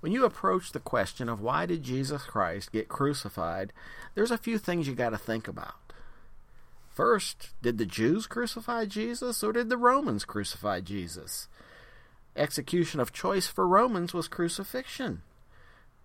When 0.00 0.12
you 0.12 0.24
approach 0.24 0.72
the 0.72 0.80
question 0.80 1.28
of 1.28 1.40
why 1.40 1.64
did 1.64 1.82
Jesus 1.82 2.24
Christ 2.24 2.72
get 2.72 2.88
crucified, 2.88 3.72
there's 4.14 4.30
a 4.30 4.38
few 4.38 4.58
things 4.58 4.86
you 4.86 4.94
got 4.94 5.10
to 5.10 5.18
think 5.18 5.48
about. 5.48 5.74
First, 6.90 7.50
did 7.62 7.78
the 7.78 7.86
Jews 7.86 8.26
crucify 8.26 8.84
Jesus 8.84 9.42
or 9.42 9.52
did 9.52 9.70
the 9.70 9.76
Romans 9.76 10.24
crucify 10.24 10.80
Jesus? 10.80 11.48
Execution 12.36 13.00
of 13.00 13.12
choice 13.12 13.46
for 13.46 13.66
Romans 13.66 14.12
was 14.12 14.28
crucifixion. 14.28 15.22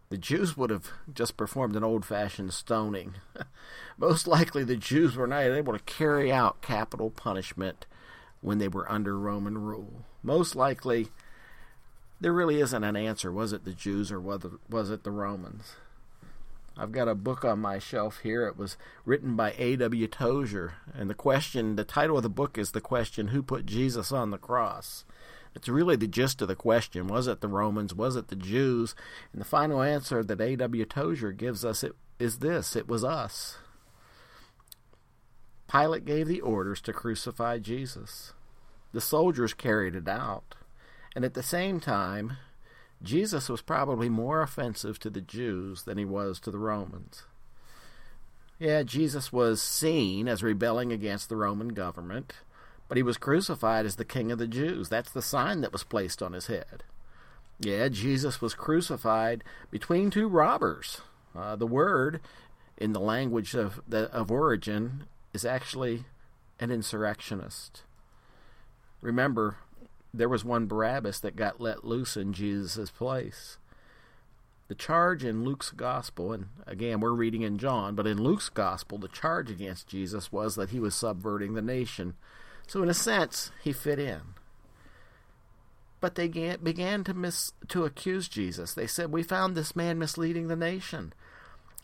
The 0.09 0.17
Jews 0.17 0.57
would 0.57 0.71
have 0.71 0.89
just 1.13 1.37
performed 1.37 1.75
an 1.75 1.83
old 1.83 2.03
fashioned 2.03 2.53
stoning. 2.53 3.15
Most 3.97 4.27
likely, 4.27 4.63
the 4.63 4.75
Jews 4.75 5.15
were 5.15 5.27
not 5.27 5.43
able 5.43 5.73
to 5.73 5.79
carry 5.79 6.31
out 6.31 6.61
capital 6.61 7.11
punishment 7.11 7.85
when 8.41 8.57
they 8.57 8.67
were 8.67 8.91
under 8.91 9.19
Roman 9.19 9.59
rule. 9.59 10.05
Most 10.23 10.55
likely, 10.55 11.09
there 12.19 12.33
really 12.33 12.59
isn't 12.59 12.83
an 12.83 12.95
answer. 12.95 13.31
Was 13.31 13.53
it 13.53 13.65
the 13.65 13.73
Jews 13.73 14.11
or 14.11 14.19
was 14.19 14.89
it 14.89 15.03
the 15.03 15.11
Romans? 15.11 15.75
I've 16.75 16.91
got 16.91 17.07
a 17.07 17.15
book 17.15 17.43
on 17.45 17.59
my 17.59 17.77
shelf 17.77 18.19
here. 18.23 18.47
It 18.47 18.57
was 18.57 18.77
written 19.05 19.35
by 19.35 19.53
A.W. 19.57 20.07
Tozer. 20.07 20.75
And 20.93 21.09
the 21.09 21.13
question, 21.13 21.75
the 21.75 21.83
title 21.83 22.17
of 22.17 22.23
the 22.23 22.29
book 22.29 22.57
is 22.57 22.71
the 22.71 22.81
question, 22.81 23.27
Who 23.27 23.43
Put 23.43 23.65
Jesus 23.65 24.11
on 24.11 24.31
the 24.31 24.37
Cross? 24.37 25.03
It's 25.55 25.67
really 25.67 25.95
the 25.95 26.07
gist 26.07 26.41
of 26.41 26.47
the 26.47 26.55
question. 26.55 27.07
Was 27.07 27.27
it 27.27 27.41
the 27.41 27.47
Romans? 27.47 27.93
Was 27.93 28.15
it 28.15 28.27
the 28.27 28.35
Jews? 28.35 28.95
And 29.33 29.41
the 29.41 29.45
final 29.45 29.81
answer 29.81 30.23
that 30.23 30.41
A.W. 30.41 30.85
Tozer 30.85 31.31
gives 31.31 31.65
us 31.65 31.83
it, 31.83 31.93
is 32.19 32.39
this 32.39 32.75
it 32.75 32.87
was 32.87 33.03
us. 33.03 33.57
Pilate 35.69 36.05
gave 36.05 36.27
the 36.27 36.41
orders 36.41 36.81
to 36.81 36.93
crucify 36.93 37.59
Jesus. 37.59 38.33
The 38.91 39.01
soldiers 39.01 39.53
carried 39.53 39.95
it 39.95 40.07
out. 40.07 40.55
And 41.15 41.23
at 41.23 41.35
the 41.35 41.43
same 41.43 41.79
time, 41.79 42.37
Jesus 43.01 43.49
was 43.49 43.61
probably 43.61 44.09
more 44.09 44.41
offensive 44.41 44.99
to 44.99 45.09
the 45.09 45.21
Jews 45.21 45.83
than 45.83 45.97
he 45.97 46.05
was 46.05 46.39
to 46.41 46.51
the 46.51 46.59
Romans. 46.59 47.23
Yeah, 48.57 48.83
Jesus 48.83 49.31
was 49.31 49.61
seen 49.61 50.27
as 50.27 50.43
rebelling 50.43 50.91
against 50.91 51.29
the 51.29 51.37
Roman 51.37 51.69
government, 51.69 52.33
but 52.89 52.97
he 52.97 53.03
was 53.03 53.17
crucified 53.17 53.85
as 53.85 53.95
the 53.95 54.03
King 54.03 54.31
of 54.31 54.39
the 54.39 54.47
Jews. 54.47 54.89
That's 54.89 55.11
the 55.11 55.21
sign 55.21 55.61
that 55.61 55.71
was 55.71 55.83
placed 55.83 56.21
on 56.21 56.33
his 56.33 56.47
head. 56.47 56.83
Yeah, 57.59 57.87
Jesus 57.87 58.41
was 58.41 58.53
crucified 58.53 59.43
between 59.69 60.09
two 60.09 60.27
robbers. 60.27 61.01
Uh, 61.37 61.55
the 61.55 61.67
word 61.67 62.19
in 62.77 62.93
the 62.93 62.99
language 62.99 63.53
of, 63.53 63.79
the, 63.87 64.11
of 64.11 64.31
origin 64.31 65.03
is 65.33 65.45
actually 65.45 66.05
an 66.59 66.71
insurrectionist. 66.71 67.83
Remember, 69.01 69.57
there 70.13 70.29
was 70.29 70.43
one 70.43 70.65
Barabbas 70.65 71.19
that 71.19 71.35
got 71.35 71.61
let 71.61 71.85
loose 71.85 72.17
in 72.17 72.33
Jesus' 72.33 72.89
place. 72.89 73.57
The 74.67 74.75
charge 74.75 75.23
in 75.23 75.43
Luke's 75.43 75.71
gospel, 75.71 76.31
and 76.31 76.47
again 76.65 76.99
we're 76.99 77.11
reading 77.11 77.41
in 77.41 77.57
John, 77.57 77.95
but 77.95 78.07
in 78.07 78.21
Luke's 78.21 78.49
gospel, 78.49 78.97
the 78.97 79.07
charge 79.07 79.49
against 79.49 79.87
Jesus 79.87 80.31
was 80.31 80.55
that 80.55 80.69
he 80.69 80.79
was 80.79 80.95
subverting 80.95 81.53
the 81.53 81.61
nation. 81.61 82.15
So, 82.69 82.83
in 82.83 82.89
a 82.89 82.93
sense, 82.93 83.51
he 83.63 83.73
fit 83.73 83.97
in. 83.97 84.21
But 85.99 86.13
they 86.13 86.27
began 86.27 87.03
to 87.03 87.15
mis- 87.15 87.51
to 87.67 87.83
accuse 87.83 88.29
Jesus. 88.29 88.75
They 88.75 88.85
said, 88.85 89.11
"We 89.11 89.23
found 89.23 89.55
this 89.55 89.75
man 89.75 89.97
misleading 89.97 90.49
the 90.49 90.55
nation. 90.55 91.13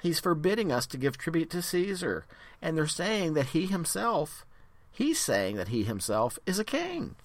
He's 0.04 0.20
forbidding 0.20 0.72
us 0.72 0.86
to 0.88 0.98
give 0.98 1.18
tribute 1.18 1.50
to 1.50 1.64
Caesar." 1.64 2.28
And 2.62 2.78
they're 2.78 2.86
saying 2.86 3.34
that 3.34 3.48
he 3.48 3.66
himself, 3.66 4.46
he's 4.92 5.20
saying 5.20 5.56
that 5.56 5.70
he 5.70 5.86
himself 5.86 6.38
is 6.46 6.60
a 6.60 6.64
king. 6.64 7.16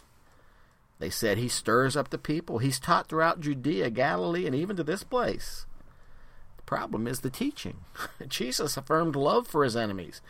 They 0.99 1.11
said 1.11 1.37
he 1.37 1.49
stirs 1.49 1.99
up 1.99 2.09
the 2.09 2.17
people. 2.17 2.61
He's 2.61 2.81
taught 2.81 3.11
throughout 3.11 3.41
Judea, 3.41 3.91
Galilee, 3.91 4.47
and 4.47 4.55
even 4.55 4.75
to 4.77 4.85
this 4.85 5.05
place. 5.05 5.67
The 6.57 6.63
problem 6.63 7.07
is 7.07 7.21
the 7.21 7.29
teaching. 7.29 7.81
Jesus 8.27 8.79
affirmed 8.79 9.17
love 9.17 9.47
for 9.47 9.65
his 9.65 9.77
enemies. 9.77 10.23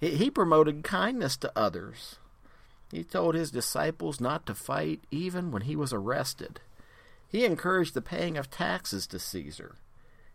He 0.00 0.30
promoted 0.30 0.82
kindness 0.82 1.36
to 1.36 1.52
others. 1.54 2.19
He 2.90 3.04
told 3.04 3.34
his 3.34 3.50
disciples 3.50 4.20
not 4.20 4.46
to 4.46 4.54
fight 4.54 5.00
even 5.10 5.50
when 5.50 5.62
he 5.62 5.76
was 5.76 5.92
arrested. 5.92 6.60
He 7.28 7.44
encouraged 7.44 7.94
the 7.94 8.02
paying 8.02 8.36
of 8.36 8.50
taxes 8.50 9.06
to 9.08 9.18
Caesar. 9.18 9.76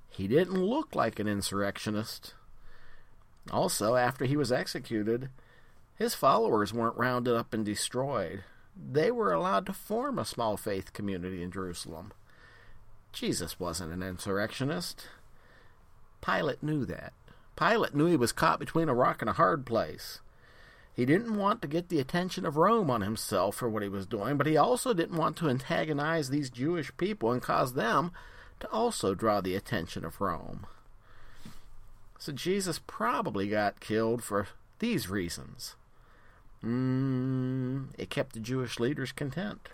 He 0.09 0.27
didn't 0.27 0.63
look 0.63 0.95
like 0.95 1.19
an 1.19 1.27
insurrectionist. 1.27 2.33
Also, 3.51 3.95
after 3.95 4.25
he 4.25 4.37
was 4.37 4.51
executed, 4.51 5.29
his 5.95 6.15
followers 6.15 6.73
weren't 6.73 6.97
rounded 6.97 7.35
up 7.35 7.53
and 7.53 7.65
destroyed 7.65 8.43
they 8.75 9.09
were 9.09 9.31
allowed 9.31 9.65
to 9.65 9.73
form 9.73 10.19
a 10.19 10.25
small 10.25 10.57
faith 10.57 10.93
community 10.93 11.41
in 11.41 11.51
Jerusalem. 11.51 12.11
Jesus 13.13 13.59
wasn't 13.59 13.93
an 13.93 14.03
insurrectionist. 14.03 15.07
Pilate 16.21 16.61
knew 16.61 16.85
that. 16.85 17.13
Pilate 17.55 17.95
knew 17.95 18.07
he 18.07 18.17
was 18.17 18.33
caught 18.33 18.59
between 18.59 18.89
a 18.89 18.93
rock 18.93 19.21
and 19.21 19.29
a 19.29 19.33
hard 19.33 19.65
place. 19.65 20.19
He 20.95 21.05
didn't 21.05 21.35
want 21.35 21.61
to 21.61 21.67
get 21.67 21.89
the 21.89 21.99
attention 21.99 22.45
of 22.45 22.55
Rome 22.55 22.89
on 22.89 23.01
himself 23.01 23.57
for 23.57 23.67
what 23.67 23.83
he 23.83 23.89
was 23.89 24.05
doing, 24.05 24.37
but 24.37 24.47
he 24.47 24.55
also 24.55 24.93
didn't 24.93 25.17
want 25.17 25.35
to 25.37 25.49
antagonize 25.49 26.29
these 26.29 26.49
Jewish 26.49 26.95
people 26.95 27.33
and 27.33 27.41
cause 27.41 27.73
them 27.73 28.11
to 28.61 28.71
also 28.71 29.13
draw 29.13 29.41
the 29.41 29.55
attention 29.55 30.05
of 30.05 30.21
Rome. 30.21 30.65
So 32.17 32.31
Jesus 32.31 32.79
probably 32.87 33.49
got 33.49 33.81
killed 33.81 34.23
for 34.23 34.47
these 34.79 35.09
reasons. 35.09 35.75
Mm, 36.63 37.87
it 37.97 38.09
kept 38.09 38.33
the 38.33 38.39
Jewish 38.39 38.79
leaders 38.79 39.11
content. 39.11 39.67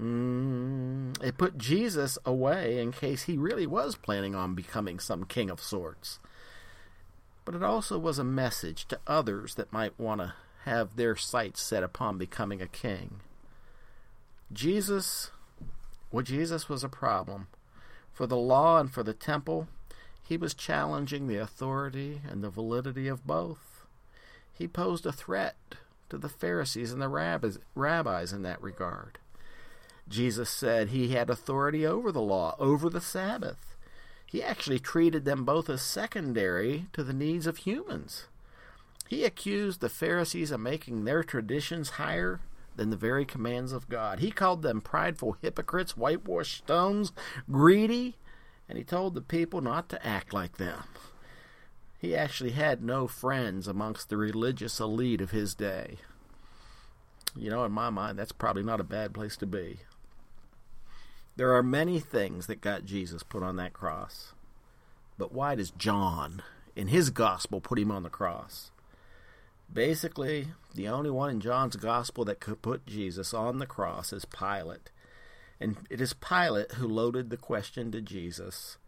Mm, 0.00 1.20
it 1.20 1.36
put 1.36 1.58
Jesus 1.58 2.16
away 2.24 2.78
in 2.78 2.92
case 2.92 3.24
he 3.24 3.36
really 3.36 3.66
was 3.66 3.96
planning 3.96 4.36
on 4.36 4.54
becoming 4.54 5.00
some 5.00 5.24
king 5.24 5.50
of 5.50 5.60
sorts 5.60 6.20
but 7.46 7.54
it 7.54 7.62
also 7.62 7.96
was 7.96 8.18
a 8.18 8.24
message 8.24 8.86
to 8.88 8.98
others 9.06 9.54
that 9.54 9.72
might 9.72 9.98
want 9.98 10.20
to 10.20 10.34
have 10.64 10.96
their 10.96 11.14
sights 11.14 11.62
set 11.62 11.84
upon 11.84 12.18
becoming 12.18 12.60
a 12.60 12.66
king. 12.66 13.20
Jesus, 14.52 15.30
well, 16.10 16.24
Jesus 16.24 16.68
was 16.68 16.82
a 16.82 16.88
problem. 16.88 17.46
For 18.12 18.26
the 18.26 18.36
law 18.36 18.80
and 18.80 18.90
for 18.90 19.04
the 19.04 19.14
temple, 19.14 19.68
he 20.22 20.36
was 20.36 20.54
challenging 20.54 21.28
the 21.28 21.36
authority 21.36 22.20
and 22.28 22.42
the 22.42 22.50
validity 22.50 23.06
of 23.06 23.26
both. 23.26 23.86
He 24.52 24.66
posed 24.66 25.06
a 25.06 25.12
threat 25.12 25.54
to 26.10 26.18
the 26.18 26.28
Pharisees 26.28 26.90
and 26.90 27.00
the 27.00 27.08
rabbis, 27.08 27.58
rabbis 27.76 28.32
in 28.32 28.42
that 28.42 28.60
regard. 28.60 29.18
Jesus 30.08 30.50
said 30.50 30.88
he 30.88 31.08
had 31.08 31.30
authority 31.30 31.86
over 31.86 32.10
the 32.10 32.20
law, 32.20 32.56
over 32.58 32.90
the 32.90 33.00
Sabbath 33.00 33.75
he 34.26 34.42
actually 34.42 34.78
treated 34.78 35.24
them 35.24 35.44
both 35.44 35.70
as 35.70 35.80
secondary 35.80 36.86
to 36.92 37.04
the 37.04 37.12
needs 37.12 37.46
of 37.46 37.58
humans. 37.58 38.26
He 39.08 39.24
accused 39.24 39.80
the 39.80 39.88
Pharisees 39.88 40.50
of 40.50 40.60
making 40.60 41.04
their 41.04 41.22
traditions 41.22 41.90
higher 41.90 42.40
than 42.74 42.90
the 42.90 42.96
very 42.96 43.24
commands 43.24 43.72
of 43.72 43.88
God. 43.88 44.18
He 44.18 44.30
called 44.30 44.62
them 44.62 44.80
prideful 44.80 45.36
hypocrites, 45.40 45.96
whitewashed 45.96 46.58
stones, 46.58 47.12
greedy, 47.50 48.16
and 48.68 48.76
he 48.76 48.84
told 48.84 49.14
the 49.14 49.20
people 49.20 49.60
not 49.60 49.88
to 49.90 50.06
act 50.06 50.32
like 50.32 50.56
them. 50.56 50.82
He 51.98 52.14
actually 52.14 52.50
had 52.50 52.82
no 52.82 53.06
friends 53.06 53.66
amongst 53.66 54.08
the 54.08 54.16
religious 54.16 54.80
elite 54.80 55.20
of 55.20 55.30
his 55.30 55.54
day. 55.54 55.98
You 57.34 57.50
know, 57.50 57.64
in 57.64 57.72
my 57.72 57.90
mind, 57.90 58.18
that's 58.18 58.32
probably 58.32 58.62
not 58.62 58.80
a 58.80 58.84
bad 58.84 59.14
place 59.14 59.36
to 59.38 59.46
be. 59.46 59.78
There 61.36 61.54
are 61.54 61.62
many 61.62 62.00
things 62.00 62.46
that 62.46 62.62
got 62.62 62.86
Jesus 62.86 63.22
put 63.22 63.42
on 63.42 63.56
that 63.56 63.74
cross. 63.74 64.32
But 65.18 65.32
why 65.32 65.54
does 65.54 65.70
John, 65.70 66.42
in 66.74 66.88
his 66.88 67.10
gospel, 67.10 67.60
put 67.60 67.78
him 67.78 67.90
on 67.90 68.02
the 68.02 68.10
cross? 68.10 68.70
Basically, 69.70 70.48
the 70.74 70.88
only 70.88 71.10
one 71.10 71.28
in 71.28 71.40
John's 71.40 71.76
gospel 71.76 72.24
that 72.24 72.40
could 72.40 72.62
put 72.62 72.86
Jesus 72.86 73.34
on 73.34 73.58
the 73.58 73.66
cross 73.66 74.14
is 74.14 74.24
Pilate. 74.24 74.90
And 75.60 75.76
it 75.90 76.00
is 76.00 76.14
Pilate 76.14 76.72
who 76.72 76.88
loaded 76.88 77.28
the 77.28 77.36
question 77.36 77.92
to 77.92 78.00
Jesus 78.00 78.78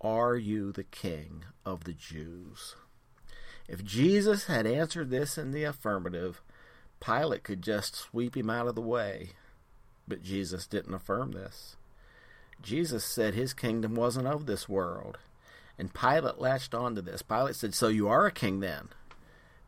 Are 0.00 0.36
you 0.36 0.70
the 0.70 0.84
king 0.84 1.46
of 1.64 1.82
the 1.82 1.94
Jews? 1.94 2.76
If 3.66 3.84
Jesus 3.84 4.46
had 4.46 4.66
answered 4.66 5.10
this 5.10 5.36
in 5.36 5.50
the 5.50 5.64
affirmative, 5.64 6.42
Pilate 7.00 7.42
could 7.42 7.62
just 7.62 7.96
sweep 7.96 8.36
him 8.36 8.50
out 8.50 8.68
of 8.68 8.76
the 8.76 8.80
way. 8.80 9.30
But 10.06 10.22
Jesus 10.22 10.66
didn't 10.66 10.94
affirm 10.94 11.32
this. 11.32 11.76
Jesus 12.62 13.04
said 13.04 13.34
his 13.34 13.54
kingdom 13.54 13.94
wasn't 13.94 14.26
of 14.26 14.46
this 14.46 14.68
world. 14.68 15.18
And 15.78 15.94
Pilate 15.94 16.40
latched 16.40 16.74
onto 16.74 17.00
this. 17.00 17.22
Pilate 17.22 17.54
said, 17.54 17.74
So 17.74 17.88
you 17.88 18.08
are 18.08 18.26
a 18.26 18.32
king 18.32 18.60
then? 18.60 18.88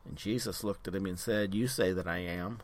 And 0.04 0.16
Jesus 0.16 0.64
looked 0.64 0.88
at 0.88 0.94
him 0.94 1.06
and 1.06 1.18
said, 1.18 1.54
You 1.54 1.68
say 1.68 1.92
that 1.92 2.08
I 2.08 2.18
am. 2.18 2.58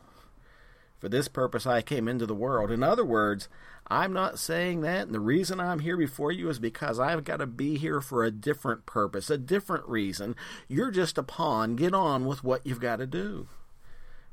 For 0.99 1.09
this 1.09 1.27
purpose 1.27 1.65
I 1.65 1.81
came 1.81 2.07
into 2.07 2.25
the 2.25 2.33
world. 2.33 2.71
In 2.71 2.83
other 2.83 3.05
words, 3.05 3.47
I'm 3.87 4.11
not 4.11 4.39
saying 4.39 4.81
that, 4.81 5.05
and 5.05 5.13
the 5.13 5.19
reason 5.19 5.59
I'm 5.59 5.79
here 5.79 5.95
before 5.95 6.31
you 6.31 6.49
is 6.49 6.59
because 6.59 6.99
I've 6.99 7.23
got 7.23 7.37
to 7.37 7.45
be 7.45 7.77
here 7.77 8.01
for 8.01 8.23
a 8.23 8.31
different 8.31 8.85
purpose, 8.85 9.29
a 9.29 9.37
different 9.37 9.87
reason. 9.87 10.35
You're 10.67 10.91
just 10.91 11.17
a 11.17 11.23
pawn. 11.23 11.75
Get 11.75 11.93
on 11.93 12.25
with 12.25 12.43
what 12.43 12.65
you've 12.65 12.81
got 12.81 12.97
to 12.97 13.07
do. 13.07 13.47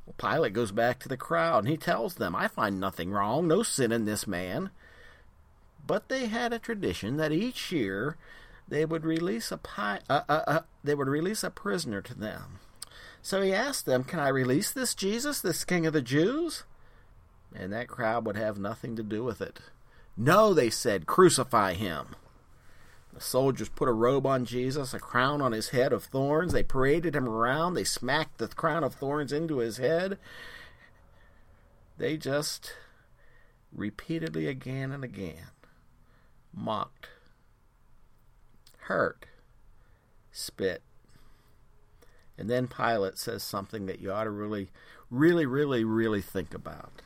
Well, 0.05 0.15
Pilate 0.17 0.53
goes 0.53 0.71
back 0.71 0.99
to 0.99 1.07
the 1.07 1.17
crowd 1.17 1.59
and 1.59 1.67
he 1.69 1.77
tells 1.77 2.15
them, 2.15 2.35
I 2.35 2.47
find 2.47 2.79
nothing 2.79 3.11
wrong, 3.11 3.47
no 3.47 3.63
sin 3.63 3.91
in 3.91 4.05
this 4.05 4.27
man. 4.27 4.71
But 5.85 6.09
they 6.09 6.27
had 6.27 6.53
a 6.53 6.59
tradition 6.59 7.17
that 7.17 7.31
each 7.31 7.71
year 7.71 8.17
they 8.67 8.85
would 8.85 9.05
release 9.05 9.51
a 9.51 9.57
pi- 9.57 10.01
uh, 10.09 10.21
uh, 10.27 10.41
uh, 10.47 10.59
they 10.83 10.95
would 10.95 11.07
release 11.07 11.43
a 11.43 11.51
prisoner 11.51 12.01
to 12.01 12.15
them. 12.15 12.59
So 13.21 13.41
he 13.41 13.53
asked 13.53 13.85
them, 13.85 14.03
"Can 14.03 14.19
I 14.19 14.29
release 14.29 14.71
this 14.71 14.95
Jesus, 14.95 15.41
this 15.41 15.63
King 15.63 15.85
of 15.85 15.93
the 15.93 16.01
Jews?" 16.01 16.63
And 17.53 17.71
that 17.71 17.87
crowd 17.87 18.25
would 18.25 18.35
have 18.35 18.57
nothing 18.57 18.95
to 18.95 19.03
do 19.03 19.23
with 19.23 19.41
it. 19.41 19.59
No, 20.17 20.53
they 20.53 20.69
said, 20.69 21.05
"Crucify 21.05 21.73
him." 21.73 22.15
The 23.13 23.21
soldiers 23.21 23.69
put 23.69 23.87
a 23.87 23.93
robe 23.93 24.25
on 24.25 24.43
Jesus, 24.43 24.93
a 24.93 24.99
crown 24.99 25.41
on 25.41 25.53
his 25.53 25.69
head 25.69 25.93
of 25.93 26.03
thorns. 26.03 26.51
They 26.51 26.63
paraded 26.63 27.15
him 27.15 27.29
around. 27.29 27.73
They 27.73 27.85
smacked 27.85 28.39
the 28.39 28.47
crown 28.49 28.83
of 28.83 28.95
thorns 28.95 29.31
into 29.31 29.59
his 29.59 29.77
head. 29.77 30.17
They 31.97 32.17
just 32.17 32.73
repeatedly 33.71 34.47
again 34.47 34.91
and 34.91 35.03
again 35.03 35.47
mocked, 36.55 37.09
hurt, 38.79 39.25
spit. 40.31 40.81
And 42.37 42.49
then 42.49 42.67
Pilate 42.67 43.17
says 43.17 43.43
something 43.43 43.85
that 43.85 43.99
you 43.99 44.11
ought 44.11 44.25
to 44.25 44.29
really, 44.29 44.69
really, 45.09 45.45
really, 45.45 45.83
really 45.83 46.21
think 46.21 46.53
about. 46.53 47.01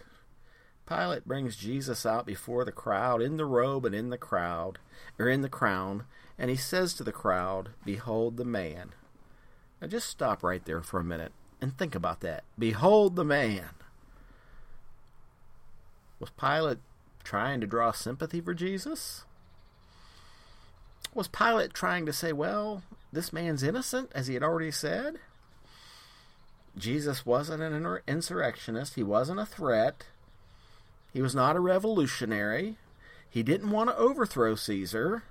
Pilate 0.88 1.28
brings 1.28 1.56
Jesus 1.56 2.06
out 2.06 2.26
before 2.26 2.66
the 2.66 2.72
crowd, 2.72 3.22
in 3.22 3.38
the 3.38 3.46
robe 3.46 3.86
and 3.86 3.94
in 3.94 4.10
the 4.10 4.18
crowd, 4.18 4.80
or 5.20 5.30
in 5.30 5.42
the 5.42 5.50
crown, 5.50 6.06
and 6.38 6.50
he 6.50 6.56
says 6.56 6.94
to 6.96 7.04
the 7.04 7.12
crowd, 7.12 7.70
Behold 7.86 8.38
the 8.38 8.46
man. 8.46 8.94
Now 9.80 9.88
just 9.88 10.10
stop 10.10 10.44
right 10.44 10.66
there 10.66 10.82
for 10.82 11.00
a 11.00 11.04
minute 11.04 11.32
and 11.62 11.78
think 11.78 11.94
about 11.94 12.22
that. 12.22 12.44
Behold 12.58 13.16
the 13.16 13.24
man. 13.24 13.70
Was 16.20 16.32
Pilate 16.32 16.80
trying 17.24 17.62
to 17.62 17.68
draw 17.68 17.92
sympathy 17.92 18.42
for 18.42 18.54
Jesus? 18.54 19.26
Was 21.14 21.28
Pilate 21.28 21.74
trying 21.74 22.06
to 22.06 22.14
say, 22.14 22.32
well, 22.32 22.84
this 23.12 23.34
man's 23.34 23.64
innocent, 23.64 24.12
as 24.14 24.28
he 24.28 24.36
had 24.36 24.44
already 24.44 24.72
said? 24.72 25.20
Jesus 26.78 27.26
wasn't 27.26 27.64
an 27.64 28.00
insurrectionist. 28.08 28.96
He 28.96 29.04
wasn't 29.04 29.40
a 29.40 29.46
threat. 29.46 30.06
He 31.12 31.22
was 31.22 31.34
not 31.34 31.56
a 31.56 31.60
revolutionary. 31.60 32.78
He 33.30 33.44
didn't 33.44 33.72
want 33.72 33.90
to 33.90 33.98
overthrow 33.98 34.56
Caesar. 34.56 35.24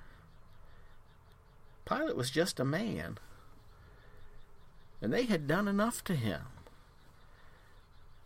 Pilate 1.84 2.16
was 2.16 2.30
just 2.30 2.60
a 2.60 2.64
man. 2.64 3.18
And 5.00 5.12
they 5.12 5.24
had 5.24 5.46
done 5.46 5.68
enough 5.68 6.02
to 6.04 6.14
him. 6.14 6.42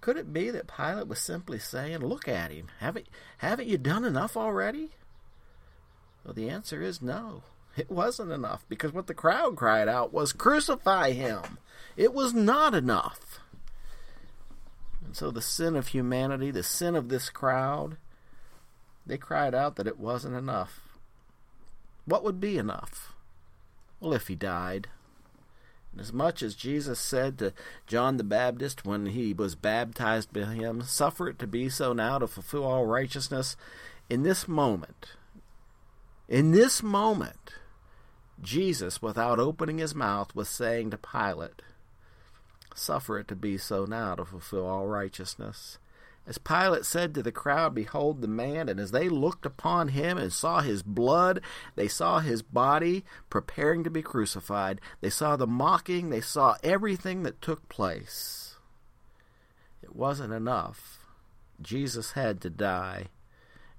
Could 0.01 0.17
it 0.17 0.33
be 0.33 0.51
that 0.51 0.67
Pilate 0.67 1.07
was 1.07 1.21
simply 1.21 1.59
saying, 1.59 1.99
Look 1.99 2.27
at 2.27 2.51
him. 2.51 2.69
Haven't, 2.81 3.07
haven't 3.39 3.69
you 3.69 3.79
done 3.79 4.05
enough 4.05 4.37
already? 4.37 4.91
Well, 6.25 6.35
the 6.35 6.49
answer 6.49 6.83
is 6.83 7.03
no. 7.03 7.43
It 7.77 7.91
wasn't 7.91 8.33
enough 8.33 8.65
because 8.69 8.93
what 8.93 9.07
the 9.07 9.15
crowd 9.15 9.57
cried 9.57 9.89
out 9.89 10.13
was, 10.13 10.33
Crucify 10.33 11.13
him! 11.13 11.59
It 11.97 12.13
was 12.13 12.33
not 12.35 12.75
enough. 12.75 13.41
And 15.05 15.17
so 15.17 15.31
the 15.31 15.43
sin 15.43 15.77
of 15.77 15.89
humanity, 15.89 16.51
the 16.51 16.63
sin 16.63 16.95
of 16.95 17.09
this 17.09 17.29
crowd, 17.29 17.97
they 19.05 19.19
cried 19.19 19.55
out 19.55 19.77
that 19.77 19.87
it 19.87 19.99
wasn't 19.99 20.37
enough. 20.37 20.81
What 22.05 22.25
would 22.25 22.41
be 22.41 22.59
enough? 22.59 23.15
Well, 24.01 24.13
if 24.13 24.29
he 24.29 24.35
died. 24.35 24.89
And 25.93 26.01
as 26.01 26.13
much 26.13 26.43
as 26.43 26.55
Jesus 26.55 26.99
said 26.99 27.39
to 27.39 27.53
John 27.87 28.17
the 28.17 28.25
Baptist 28.25 28.85
when 28.85 29.07
he 29.07 29.33
was 29.35 29.55
baptized 29.55 30.33
by 30.33 30.45
him, 30.45 30.83
Suffer 30.83 31.29
it 31.29 31.39
to 31.41 31.47
be 31.47 31.69
so 31.69 31.93
now 31.93 32.19
to 32.19 32.27
fulfill 32.27 32.65
all 32.65 32.87
righteousness, 32.87 33.57
in 34.09 34.23
this 34.23 34.49
moment, 34.49 35.09
in 36.33 36.53
this 36.53 36.83
moment, 36.83 37.55
Jesus, 38.41 39.03
without 39.03 39.39
opening 39.39 39.77
his 39.77 39.95
mouth, 39.95 40.35
was 40.35 40.49
saying 40.49 40.91
to 40.91 40.97
Pilate, 40.97 41.61
Suffer 42.75 43.19
it 43.19 43.29
to 43.29 43.37
be 43.37 43.59
so 43.59 43.85
now 43.85 44.15
to 44.15 44.25
fulfill 44.25 44.67
all 44.67 44.87
righteousness. 44.87 45.79
As 46.27 46.39
Pilate 46.39 46.87
said 46.87 47.15
to 47.15 47.23
the 47.23 47.33
crowd, 47.33 47.75
Behold 47.75 48.23
the 48.23 48.29
man, 48.29 48.71
and 48.71 48.81
as 48.81 48.93
they 48.93 49.11
looked 49.11 49.45
upon 49.45 49.89
him 49.89 50.17
and 50.17 50.33
saw 50.33 50.63
his 50.63 50.83
blood, 50.83 51.43
they 51.75 51.87
saw 51.87 52.21
his 52.21 52.41
body 52.41 53.05
preparing 53.29 53.85
to 53.85 53.91
be 53.91 54.01
crucified. 54.01 54.81
They 55.03 55.11
saw 55.11 55.37
the 55.37 55.47
mocking, 55.47 56.09
they 56.09 56.23
saw 56.23 56.57
everything 56.63 57.25
that 57.25 57.43
took 57.43 57.69
place. 57.69 58.57
It 59.83 59.95
wasn't 59.95 60.33
enough. 60.33 61.01
Jesus 61.61 62.13
had 62.13 62.41
to 62.41 62.49
die. 62.49 63.09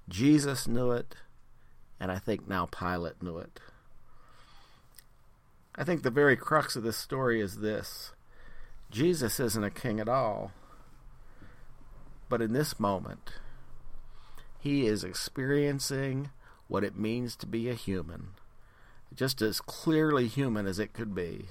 Jesus 0.07 0.67
knew 0.67 0.91
it. 0.91 1.15
And 2.03 2.11
I 2.11 2.19
think 2.19 2.49
now 2.49 2.65
Pilate 2.65 3.23
knew 3.23 3.37
it. 3.37 3.61
I 5.73 5.85
think 5.85 6.03
the 6.03 6.11
very 6.11 6.35
crux 6.35 6.75
of 6.75 6.83
this 6.83 6.97
story 6.97 7.39
is 7.39 7.59
this 7.59 8.11
Jesus 8.91 9.39
isn't 9.39 9.63
a 9.63 9.69
king 9.69 10.01
at 10.01 10.09
all. 10.09 10.51
But 12.27 12.41
in 12.41 12.51
this 12.51 12.77
moment, 12.77 13.35
he 14.59 14.85
is 14.85 15.05
experiencing 15.05 16.31
what 16.67 16.83
it 16.83 16.97
means 16.97 17.37
to 17.37 17.45
be 17.45 17.69
a 17.69 17.73
human, 17.73 18.31
just 19.15 19.41
as 19.41 19.61
clearly 19.61 20.27
human 20.27 20.67
as 20.67 20.79
it 20.79 20.91
could 20.91 21.15
be. 21.15 21.45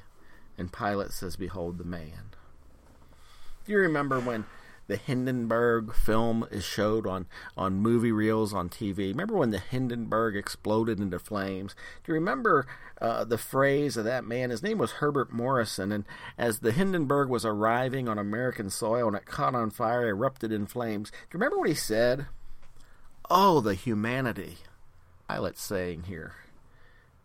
And 0.58 0.70
Pilate 0.70 1.12
says, 1.12 1.36
Behold 1.36 1.78
the 1.78 1.84
man. 1.84 2.34
Do 3.64 3.72
you 3.72 3.78
remember 3.78 4.20
when 4.20 4.44
the 4.86 4.96
Hindenburg 4.96 5.94
film 5.94 6.46
is 6.50 6.64
showed 6.64 7.06
on, 7.06 7.26
on 7.56 7.76
movie 7.76 8.12
reels 8.12 8.52
on 8.52 8.68
TV. 8.68 9.08
Remember 9.08 9.36
when 9.36 9.50
the 9.50 9.58
Hindenburg 9.58 10.36
exploded 10.36 10.98
into 10.98 11.18
flames? 11.18 11.74
Do 12.04 12.12
you 12.12 12.14
remember 12.14 12.66
uh, 13.00 13.24
the 13.24 13.38
phrase 13.38 13.96
of 13.96 14.04
that 14.04 14.24
man? 14.24 14.50
His 14.50 14.62
name 14.62 14.78
was 14.78 14.92
Herbert 14.92 15.32
Morrison, 15.32 15.92
and 15.92 16.04
as 16.36 16.58
the 16.58 16.72
Hindenburg 16.72 17.28
was 17.28 17.44
arriving 17.44 18.08
on 18.08 18.18
American 18.18 18.70
soil 18.70 19.08
and 19.08 19.16
it 19.16 19.26
caught 19.26 19.54
on 19.54 19.70
fire, 19.70 20.08
erupted 20.08 20.52
in 20.52 20.66
flames. 20.66 21.10
Do 21.10 21.16
you 21.16 21.38
remember 21.38 21.58
what 21.58 21.68
he 21.68 21.74
said? 21.74 22.26
Oh, 23.30 23.60
the 23.60 23.74
humanity. 23.74 24.58
Pilate's 25.28 25.62
saying 25.62 26.04
here, 26.04 26.34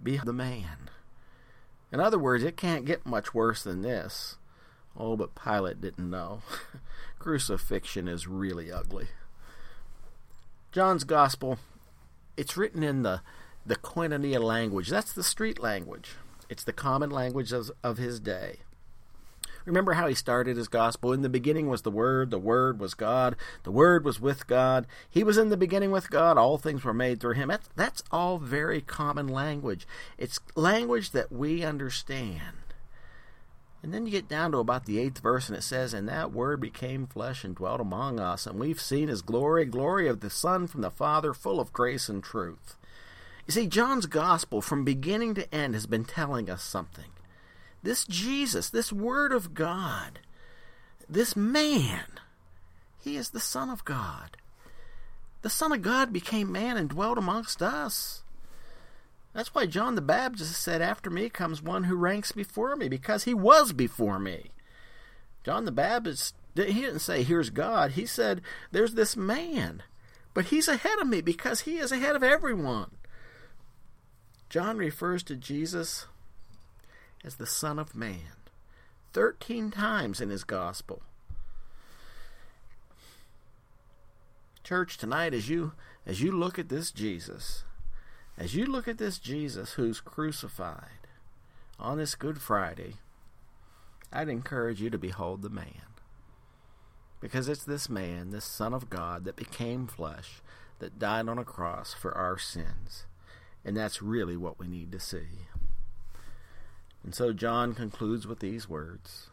be 0.01 0.17
the 0.17 0.31
man. 0.31 0.89
In 1.91 1.99
other 1.99 2.19
words, 2.19 2.43
it 2.43 2.55
can't 2.55 2.85
get 2.85 3.05
much 3.05 3.33
worse 3.33 3.63
than 3.63 3.81
this. 3.81 4.37
Oh, 4.97 5.15
but 5.15 5.35
Pilate 5.35 5.81
didn't 5.81 6.09
know. 6.09 6.41
Crucifixion 7.19 8.07
is 8.07 8.27
really 8.27 8.71
ugly. 8.71 9.07
John's 10.71 11.03
Gospel, 11.03 11.59
it's 12.35 12.57
written 12.57 12.83
in 12.83 13.01
the, 13.01 13.21
the 13.65 13.75
koinonia 13.75 14.41
language. 14.41 14.89
That's 14.89 15.13
the 15.13 15.23
street 15.23 15.59
language. 15.59 16.11
It's 16.49 16.63
the 16.63 16.73
common 16.73 17.09
language 17.09 17.51
of, 17.51 17.71
of 17.83 17.97
his 17.97 18.19
day. 18.19 18.57
Remember 19.67 19.93
how 19.93 20.07
he 20.07 20.15
started 20.15 20.55
his 20.55 20.69
gospel? 20.69 21.11
In 21.11 21.23
the 21.23 21.29
beginning 21.29 21.67
was 21.67 21.81
the 21.81 21.91
Word, 21.91 22.31
the 22.31 22.39
Word 22.39 22.79
was 22.79 22.93
God, 22.93 23.35
the 23.63 23.71
Word 23.71 24.05
was 24.05 24.17
with 24.17 24.47
God, 24.47 24.87
He 25.09 25.25
was 25.25 25.37
in 25.37 25.49
the 25.49 25.57
beginning 25.57 25.91
with 25.91 26.09
God, 26.09 26.37
all 26.37 26.57
things 26.57 26.85
were 26.85 26.93
made 26.93 27.19
through 27.19 27.33
Him. 27.33 27.49
That's, 27.49 27.67
that's 27.75 28.03
all 28.09 28.37
very 28.37 28.79
common 28.79 29.27
language. 29.27 29.85
It's 30.17 30.39
language 30.55 31.11
that 31.11 31.33
we 31.33 31.65
understand. 31.65 32.39
And 33.83 33.93
then 33.93 34.05
you 34.05 34.11
get 34.11 34.27
down 34.27 34.51
to 34.51 34.57
about 34.57 34.85
the 34.85 34.99
eighth 34.99 35.19
verse, 35.19 35.47
and 35.47 35.57
it 35.57 35.61
says, 35.61 35.93
And 35.93 36.09
that 36.09 36.33
word 36.33 36.59
became 36.59 37.05
flesh 37.05 37.43
and 37.43 37.55
dwelt 37.55 37.79
among 37.79 38.19
us, 38.19 38.47
and 38.47 38.59
we've 38.59 38.81
seen 38.81 39.07
his 39.07 39.21
glory, 39.21 39.65
glory 39.65 40.07
of 40.07 40.19
the 40.19 40.29
Son 40.29 40.67
from 40.67 40.81
the 40.81 40.91
Father, 40.91 41.33
full 41.33 41.59
of 41.59 41.71
grace 41.71 42.09
and 42.09 42.23
truth. 42.23 42.75
You 43.45 43.53
see, 43.53 43.67
John's 43.67 44.07
gospel, 44.07 44.61
from 44.61 44.83
beginning 44.83 45.35
to 45.35 45.53
end, 45.53 45.73
has 45.73 45.85
been 45.85 46.05
telling 46.05 46.49
us 46.49 46.63
something. 46.63 47.11
This 47.83 48.03
Jesus, 48.05 48.69
this 48.69 48.91
Word 48.91 49.31
of 49.31 49.53
God, 49.53 50.19
this 51.07 51.35
man, 51.35 52.05
he 52.99 53.15
is 53.15 53.29
the 53.29 53.39
Son 53.39 53.69
of 53.69 53.85
God. 53.85 54.37
The 55.43 55.49
Son 55.49 55.71
of 55.71 55.81
God 55.81 56.11
became 56.11 56.51
man 56.51 56.75
and 56.75 56.89
dwelt 56.89 57.17
amongst 57.17 57.61
us. 57.61 58.23
That's 59.37 59.53
why 59.53 59.67
John 59.67 59.93
the 59.93 60.01
Baptist 60.01 60.59
said, 60.59 60.81
After 60.81 61.11
me 61.11 61.29
comes 61.29 61.61
one 61.61 61.83
who 61.83 61.95
ranks 61.95 62.31
before 62.31 62.75
me, 62.75 62.89
because 62.89 63.25
he 63.25 63.35
was 63.35 63.71
before 63.71 64.17
me. 64.17 64.49
John 65.43 65.63
the 65.63 65.71
Baptist, 65.71 66.33
he 66.55 66.63
didn't 66.81 67.01
say, 67.01 67.21
Here's 67.21 67.51
God. 67.51 67.91
He 67.91 68.07
said, 68.07 68.41
There's 68.71 68.95
this 68.95 69.15
man. 69.15 69.83
But 70.33 70.45
he's 70.45 70.67
ahead 70.67 70.97
of 70.97 71.07
me 71.07 71.21
because 71.21 71.61
he 71.61 71.77
is 71.77 71.91
ahead 71.91 72.15
of 72.15 72.23
everyone. 72.23 72.89
John 74.49 74.79
refers 74.79 75.21
to 75.25 75.35
Jesus 75.35 76.07
as 77.23 77.35
the 77.35 77.45
Son 77.45 77.77
of 77.77 77.93
Man 77.93 78.37
13 79.13 79.69
times 79.69 80.19
in 80.19 80.31
his 80.31 80.43
gospel. 80.43 81.03
Church, 84.63 84.97
tonight 84.97 85.35
as 85.35 85.47
you 85.47 85.73
as 86.07 86.23
you 86.23 86.31
look 86.31 86.57
at 86.57 86.69
this 86.69 86.89
Jesus, 86.89 87.63
as 88.37 88.53
you 88.53 88.65
look 88.65 88.87
at 88.87 88.99
this 88.99 89.17
Jesus 89.17 89.73
who's 89.73 89.99
crucified 89.99 91.07
on 91.79 91.97
this 91.97 92.13
Good 92.13 92.39
Friday, 92.39 92.95
I'd 94.13 94.29
encourage 94.29 94.79
you 94.79 94.91
to 94.91 94.97
behold 94.97 95.41
the 95.41 95.49
man. 95.49 95.81
Because 97.19 97.49
it's 97.49 97.63
this 97.63 97.89
man, 97.89 98.29
this 98.29 98.45
Son 98.45 98.75
of 98.75 98.91
God, 98.91 99.25
that 99.25 99.35
became 99.35 99.87
flesh, 99.87 100.41
that 100.77 100.99
died 100.99 101.27
on 101.27 101.39
a 101.39 101.43
cross 101.43 101.95
for 101.95 102.15
our 102.15 102.37
sins. 102.37 103.05
And 103.65 103.75
that's 103.75 104.03
really 104.03 104.37
what 104.37 104.59
we 104.59 104.67
need 104.67 104.91
to 104.91 104.99
see. 104.99 105.47
And 107.03 107.15
so 107.15 107.33
John 107.33 107.73
concludes 107.73 108.27
with 108.27 108.39
these 108.39 108.69
words 108.69 109.31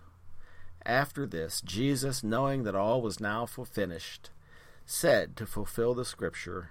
After 0.87 1.27
this, 1.27 1.61
Jesus, 1.61 2.25
knowing 2.25 2.63
that 2.65 2.75
all 2.75 3.03
was 3.03 3.21
now 3.21 3.45
finished, 3.45 4.31
said 4.87 5.37
to 5.37 5.45
fulfill 5.45 5.93
the 5.93 6.07
scripture, 6.07 6.71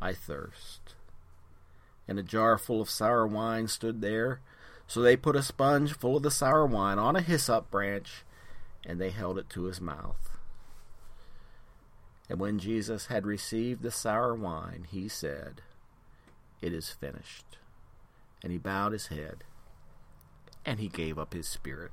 I 0.00 0.12
thirst 0.12 0.96
and 2.12 2.18
a 2.18 2.22
jar 2.22 2.58
full 2.58 2.82
of 2.82 2.90
sour 2.90 3.26
wine 3.26 3.66
stood 3.66 4.02
there. 4.02 4.40
So 4.86 5.00
they 5.00 5.16
put 5.16 5.34
a 5.34 5.42
sponge 5.42 5.94
full 5.94 6.18
of 6.18 6.22
the 6.22 6.30
sour 6.30 6.66
wine 6.66 6.98
on 6.98 7.16
a 7.16 7.22
hyssop 7.22 7.70
branch, 7.70 8.22
and 8.84 9.00
they 9.00 9.08
held 9.08 9.38
it 9.38 9.48
to 9.50 9.62
his 9.62 9.80
mouth. 9.80 10.28
And 12.28 12.38
when 12.38 12.58
Jesus 12.58 13.06
had 13.06 13.24
received 13.24 13.80
the 13.80 13.90
sour 13.90 14.34
wine, 14.34 14.86
he 14.90 15.08
said, 15.08 15.62
It 16.60 16.74
is 16.74 16.90
finished. 16.90 17.56
And 18.42 18.52
he 18.52 18.58
bowed 18.58 18.92
his 18.92 19.06
head, 19.06 19.44
and 20.66 20.80
he 20.80 20.88
gave 20.88 21.18
up 21.18 21.32
his 21.32 21.48
spirit. 21.48 21.92